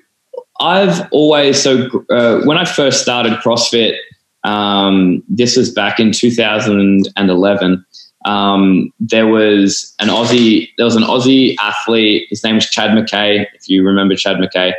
I've 0.59 1.07
always 1.11 1.61
so 1.61 1.87
uh, 2.09 2.41
when 2.41 2.57
I 2.57 2.65
first 2.65 3.01
started 3.01 3.33
CrossFit, 3.33 3.95
um, 4.43 5.23
this 5.27 5.57
was 5.57 5.71
back 5.71 5.99
in 5.99 6.11
2011. 6.11 7.85
Um, 8.25 8.93
there 8.99 9.27
was 9.27 9.95
an 9.99 10.09
Aussie, 10.09 10.69
there 10.77 10.85
was 10.85 10.95
an 10.95 11.03
Aussie 11.03 11.55
athlete. 11.59 12.27
His 12.29 12.43
name 12.43 12.55
was 12.55 12.69
Chad 12.69 12.93
Mackay. 12.93 13.47
If 13.53 13.69
you 13.69 13.83
remember 13.83 14.15
Chad 14.15 14.39
Mackay, 14.39 14.73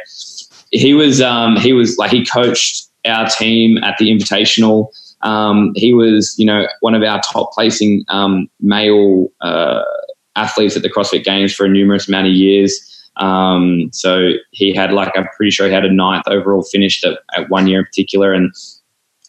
he 0.71 0.95
was 0.95 1.21
um, 1.21 1.57
he 1.57 1.73
was 1.73 1.99
like 1.99 2.11
he 2.11 2.25
coached 2.25 2.89
our 3.07 3.29
team 3.29 3.79
at 3.79 3.97
the 3.99 4.11
Invitational. 4.11 4.89
Um, 5.23 5.73
he 5.75 5.93
was, 5.93 6.35
you 6.39 6.47
know, 6.47 6.67
one 6.81 6.95
of 6.95 7.03
our 7.03 7.21
top 7.21 7.53
placing 7.53 8.05
um, 8.09 8.49
male 8.61 9.29
uh, 9.41 9.83
athletes 10.37 10.77
at 10.77 10.83
the 10.83 10.91
CrossFit 10.91 11.25
Games 11.25 11.55
for 11.55 11.67
a 11.67 11.69
numerous 11.69 12.09
amount 12.09 12.27
of 12.27 12.33
years. 12.33 12.87
Um, 13.17 13.91
so 13.93 14.33
he 14.51 14.75
had 14.75 14.93
like 14.93 15.13
I'm 15.17 15.29
pretty 15.37 15.51
sure 15.51 15.67
he 15.67 15.73
had 15.73 15.85
a 15.85 15.93
ninth 15.93 16.25
overall 16.27 16.63
finished 16.63 17.05
at, 17.05 17.19
at 17.37 17.51
one 17.51 17.67
year 17.67 17.81
in 17.81 17.85
particular, 17.85 18.33
and 18.33 18.53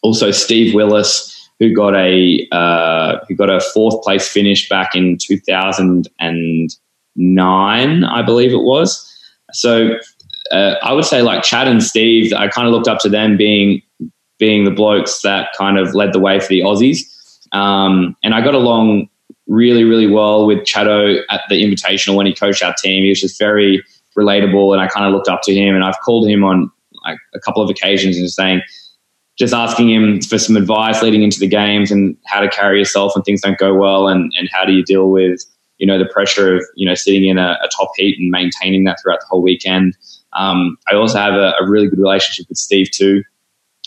also 0.02 0.32
Steve 0.32 0.74
Willis 0.74 1.32
who 1.62 1.74
got 1.74 1.96
a 1.96 2.46
uh, 2.52 3.20
who 3.28 3.36
got 3.36 3.52
a 3.52 3.62
fourth 3.62 4.02
place 4.02 4.28
finish 4.28 4.68
back 4.68 4.96
in 4.96 5.20
2009, 5.22 8.04
I 8.04 8.22
believe 8.24 8.52
it 8.52 8.64
was. 8.64 9.08
So 9.54 9.92
uh, 10.52 10.76
I 10.82 10.94
would 10.94 11.06
say 11.06 11.22
like 11.22 11.44
Chad 11.44 11.68
and 11.68 11.84
Steve, 11.84 12.34
I 12.34 12.48
kind 12.48 12.68
of 12.68 12.74
looked 12.74 12.88
up 12.88 12.98
to 13.02 13.10
them 13.10 13.38
being 13.38 13.84
being 14.40 14.66
the 14.66 14.72
blokes 14.72 15.22
that 15.22 15.50
kind 15.56 15.78
of 15.78 15.94
led 15.94 16.14
the 16.14 16.20
way 16.20 16.40
for 16.40 16.48
the 16.48 16.62
Aussies. 16.62 16.98
Um, 17.52 18.18
and 18.24 18.34
I 18.34 18.42
got 18.42 18.56
along 18.56 19.08
really, 19.46 19.84
really 19.84 20.08
well 20.08 20.48
with 20.48 20.60
Chado 20.60 21.22
at 21.30 21.42
the 21.48 21.64
Invitational 21.64 22.16
when 22.16 22.26
he 22.26 22.34
coached 22.34 22.64
our 22.64 22.74
team. 22.74 23.04
He 23.04 23.10
was 23.10 23.22
just 23.22 23.38
very 23.38 23.84
relatable, 24.18 24.74
and 24.74 24.82
I 24.82 24.88
kind 24.88 25.06
of 25.06 25.14
looked 25.14 25.30
up 25.30 25.44
to 25.44 25.54
him. 25.54 25.76
And 25.76 25.84
I've 25.84 26.00
called 26.00 26.28
him 26.28 26.44
on 26.44 26.72
like 27.06 27.20
a 27.36 27.40
couple 27.40 27.62
of 27.62 27.70
occasions 27.70 28.18
and 28.18 28.32
saying, 28.32 28.64
just 29.42 29.56
asking 29.56 29.90
him 29.90 30.22
for 30.22 30.38
some 30.38 30.56
advice 30.56 31.02
leading 31.02 31.24
into 31.24 31.40
the 31.40 31.48
games 31.48 31.90
and 31.90 32.16
how 32.28 32.40
to 32.42 32.48
carry 32.48 32.78
yourself 32.78 33.16
when 33.16 33.24
things 33.24 33.42
don't 33.42 33.58
go 33.58 33.74
well, 33.74 34.08
and 34.08 34.32
and 34.38 34.48
how 34.52 34.64
do 34.64 34.72
you 34.72 34.84
deal 34.84 35.10
with 35.10 35.44
you 35.80 35.88
know 35.88 35.98
the 35.98 36.06
pressure 36.06 36.58
of 36.58 36.64
you 36.76 36.88
know 36.88 36.94
sitting 36.94 37.28
in 37.28 37.40
a, 37.40 37.58
a 37.64 37.68
top 37.76 37.90
heat 37.96 38.20
and 38.20 38.30
maintaining 38.30 38.84
that 38.84 39.00
throughout 39.02 39.20
the 39.20 39.26
whole 39.28 39.42
weekend. 39.42 39.98
Um, 40.34 40.78
I 40.92 40.96
also 40.96 41.18
have 41.18 41.34
a, 41.34 41.56
a, 41.60 41.68
really 41.68 41.90
good 41.90 41.98
relationship 41.98 42.46
with 42.48 42.58
Steve 42.60 42.92
too. 42.92 43.24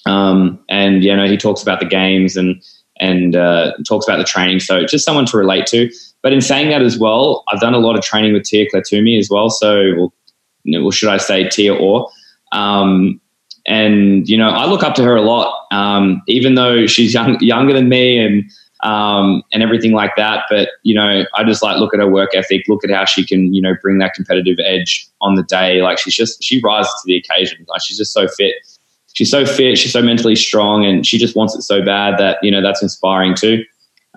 Um, 0.07 0.63
and 0.69 1.05
you 1.05 1.17
know, 1.17 1.27
he 1.27 1.37
talks 1.37 1.63
about 1.63 1.79
the 1.79 1.87
games 1.87 2.37
and 2.37 2.61
and 2.99 3.37
uh, 3.37 3.75
talks 3.87 4.09
about 4.09 4.19
the 4.19 4.25
training. 4.25 4.59
So 4.59 4.85
just 4.85 5.05
someone 5.05 5.27
to 5.27 5.37
relate 5.37 5.67
to. 5.67 5.89
But 6.21 6.33
in 6.33 6.41
saying 6.41 6.71
that 6.71 6.83
as 6.83 6.99
well, 6.99 7.45
I've 7.49 7.61
done 7.61 7.75
a 7.75 7.79
lot 7.79 7.97
of 7.97 8.03
training 8.03 8.33
with 8.33 8.43
Tia 8.43 8.69
Clair 8.71 8.83
as 9.19 9.29
well. 9.31 9.51
So, 9.51 10.11
well, 10.67 10.91
should 10.91 11.11
I 11.11 11.19
say 11.19 11.49
Tia 11.49 11.75
or? 11.75 12.11
Um, 12.51 13.21
and 13.67 14.29
you 14.29 14.37
know, 14.37 14.49
I 14.49 14.67
look 14.67 14.83
up 14.83 14.95
to 14.97 15.03
her 15.05 15.17
a 15.17 15.23
lot, 15.23 15.67
um, 15.71 16.23
even 16.27 16.55
though 16.55 16.87
she's 16.87 17.15
young, 17.15 17.39
younger 17.41 17.73
than 17.73 17.89
me 17.89 18.19
and 18.19 18.45
um, 18.83 19.43
and 19.53 19.63
everything 19.63 19.93
like 19.93 20.13
that. 20.17 20.45
But 20.51 20.69
you 20.83 20.95
know, 20.95 21.25
I 21.35 21.45
just 21.45 21.63
like 21.63 21.79
look 21.79 21.95
at 21.95 22.01
her 22.01 22.09
work 22.09 22.35
ethic, 22.35 22.69
look 22.69 22.85
at 22.85 22.91
how 22.91 23.05
she 23.05 23.27
can 23.27 23.55
you 23.55 23.63
know 23.63 23.75
bring 23.83 23.99
that 23.99 24.15
competitive 24.15 24.59
edge 24.65 25.09
on 25.21 25.35
the 25.35 25.43
day. 25.43 25.83
Like 25.83 25.99
she's 25.99 26.15
just 26.15 26.43
she 26.43 26.61
rises 26.61 26.93
to 26.93 27.07
the 27.07 27.17
occasion. 27.17 27.65
Like 27.69 27.83
she's 27.83 27.99
just 27.99 28.13
so 28.13 28.29
fit. 28.29 28.55
She's 29.15 29.31
so 29.31 29.47
fit. 29.47 29.79
She's 29.79 29.93
so 29.93 30.03
mentally 30.03 30.37
strong, 30.37 30.85
and 30.85 31.07
she 31.07 31.19
just 31.19 31.37
wants 31.37 31.55
it 31.55 31.63
so 31.63 31.83
bad 31.85 32.19
that 32.19 32.39
you 32.43 32.51
know 32.51 32.63
that's 32.63 32.83
inspiring 32.83 33.35
too. 33.35 33.65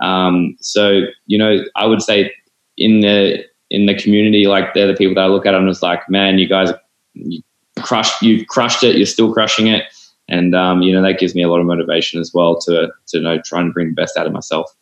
Um, 0.01 0.57
so 0.60 1.03
you 1.25 1.38
know, 1.38 1.63
I 1.75 1.86
would 1.86 2.01
say 2.01 2.33
in 2.77 2.99
the 2.99 3.45
in 3.69 3.86
the 3.86 3.95
community, 3.95 4.47
like 4.47 4.73
they're 4.73 4.88
the 4.88 4.95
people 4.95 5.15
that 5.15 5.23
I 5.23 5.27
look 5.27 5.45
at. 5.45 5.55
I'm 5.55 5.67
just 5.67 5.83
like, 5.83 6.10
man, 6.10 6.38
you 6.39 6.47
guys, 6.47 6.71
you 7.13 7.41
crushed. 7.81 8.21
You've 8.21 8.47
crushed 8.47 8.83
it. 8.83 8.95
You're 8.97 9.05
still 9.05 9.33
crushing 9.33 9.67
it 9.67 9.85
and 10.29 10.55
um, 10.55 10.81
you 10.81 10.93
know 10.93 11.01
that 11.01 11.19
gives 11.19 11.35
me 11.35 11.41
a 11.41 11.49
lot 11.49 11.59
of 11.59 11.65
motivation 11.65 12.19
as 12.19 12.33
well 12.33 12.57
to 12.59 12.91
to 13.07 13.19
know 13.19 13.39
try 13.41 13.61
and 13.61 13.73
bring 13.73 13.89
the 13.89 13.93
best 13.93 14.17
out 14.17 14.27
of 14.27 14.33
myself. 14.33 14.73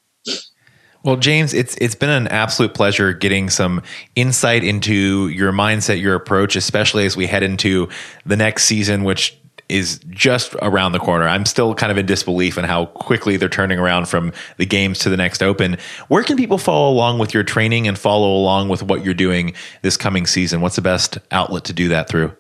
Well, 1.04 1.18
James, 1.18 1.54
it's 1.54 1.76
it's 1.76 1.96
been 1.96 2.10
an 2.10 2.28
absolute 2.30 2.74
pleasure 2.74 3.14
getting 3.14 3.50
some 3.50 3.84
insight 4.16 4.64
into 4.64 5.28
your 5.30 5.52
mindset, 5.52 6.02
your 6.02 6.16
approach, 6.16 6.56
especially 6.56 7.06
as 7.06 7.16
we 7.16 7.28
head 7.28 7.44
into 7.44 7.90
the 8.26 8.36
next 8.36 8.66
season, 8.66 9.04
which 9.04 9.38
is 9.70 10.00
just 10.10 10.56
around 10.62 10.92
the 10.92 11.00
corner. 11.00 11.28
I'm 11.28 11.46
still 11.46 11.74
kind 11.74 11.92
of 11.92 11.98
in 11.98 12.06
disbelief 12.06 12.58
in 12.58 12.66
how 12.66 12.86
quickly 12.86 13.38
they're 13.38 13.50
turning 13.50 13.80
around 13.80 14.08
from 14.08 14.32
the 14.58 14.66
games 14.66 15.00
to 15.00 15.10
the 15.10 15.18
next 15.18 15.42
open. 15.42 15.78
Where 16.08 16.24
can 16.24 16.38
people 16.38 16.60
follow 16.60 16.92
along 16.92 17.18
with 17.18 17.34
your 17.34 17.44
training 17.44 17.88
and 17.88 17.98
follow 17.98 18.36
along 18.36 18.70
with 18.70 18.84
what 18.84 19.04
you're 19.04 19.16
doing 19.16 19.54
this 19.82 19.98
coming 19.98 20.28
season? 20.28 20.62
What's 20.62 20.76
the 20.76 20.84
best 20.84 21.18
outlet 21.32 21.64
to 21.66 21.74
do 21.74 21.88
that 21.88 22.08
through? 22.08 22.36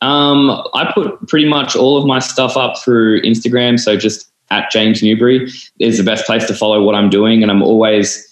Um, 0.00 0.50
I 0.74 0.90
put 0.92 1.26
pretty 1.28 1.48
much 1.48 1.74
all 1.74 1.96
of 1.96 2.06
my 2.06 2.18
stuff 2.18 2.56
up 2.56 2.78
through 2.78 3.22
Instagram. 3.22 3.78
So 3.78 3.96
just 3.96 4.30
at 4.50 4.70
James 4.70 5.02
Newbury 5.02 5.50
is 5.78 5.98
the 5.98 6.04
best 6.04 6.24
place 6.26 6.46
to 6.46 6.54
follow 6.54 6.82
what 6.82 6.94
I'm 6.94 7.10
doing. 7.10 7.42
And 7.42 7.50
I'm 7.50 7.62
always, 7.62 8.24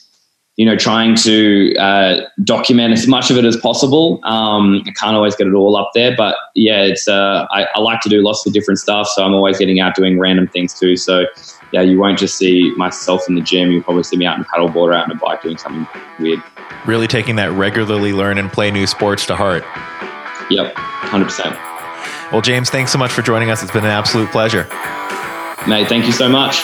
you 0.57 0.65
know, 0.65 0.77
trying 0.77 1.15
to 1.17 1.75
uh, 1.77 2.21
document 2.45 2.93
as 2.93 3.07
much 3.07 3.31
of 3.31 3.37
it 3.37 3.45
as 3.45 3.57
possible. 3.57 4.21
Um, 4.25 4.83
I 4.87 4.93
can't 4.93 5.17
always 5.17 5.37
get 5.37 5.47
it 5.47 5.55
all 5.55 5.77
up 5.77 5.91
there, 5.95 6.17
but 6.17 6.37
yeah, 6.55 6.83
it's 6.83 7.07
uh, 7.09 7.47
I, 7.51 7.67
I, 7.75 7.81
like 7.81 8.01
to 8.03 8.09
do 8.09 8.23
lots 8.23 8.47
of 8.47 8.53
different 8.53 8.79
stuff. 8.79 9.09
So 9.09 9.25
I'm 9.25 9.35
always 9.35 9.59
getting 9.59 9.81
out 9.81 9.95
doing 9.95 10.19
random 10.19 10.49
things 10.49 10.73
too. 10.73 10.97
So 10.97 11.27
yeah, 11.73 11.83
you 11.83 11.99
won't 11.99 12.19
just 12.19 12.39
see 12.39 12.73
myself 12.77 13.29
in 13.29 13.35
the 13.35 13.43
gym. 13.43 13.71
You'll 13.71 13.83
probably 13.83 14.05
see 14.05 14.17
me 14.17 14.25
out 14.25 14.39
in 14.39 14.45
paddleboard 14.45 14.75
or 14.75 14.95
out 14.95 15.11
on 15.11 15.11
a 15.11 15.17
bike 15.17 15.43
doing 15.43 15.59
something 15.59 15.87
weird. 16.19 16.43
Really 16.87 17.09
taking 17.09 17.37
that 17.37 17.53
regularly 17.53 18.13
learn 18.13 18.39
and 18.39 18.51
play 18.51 18.71
new 18.71 18.87
sports 18.87 19.27
to 19.27 19.37
heart. 19.37 19.65
Yep, 20.51 20.75
100%. 20.75 22.33
Well, 22.33 22.43
James, 22.43 22.71
thanks 22.71 22.93
so 22.93 22.99
much 22.99 23.13
for 23.13 23.23
joining 23.23 23.51
us. 23.51 23.63
It's 23.63 23.73
been 23.73 23.85
an 23.85 23.91
absolute 23.91 24.31
pleasure. 24.31 24.67
Mate, 25.69 25.89
thank 25.89 26.07
you 26.07 26.13
so 26.13 26.29
much. 26.29 26.63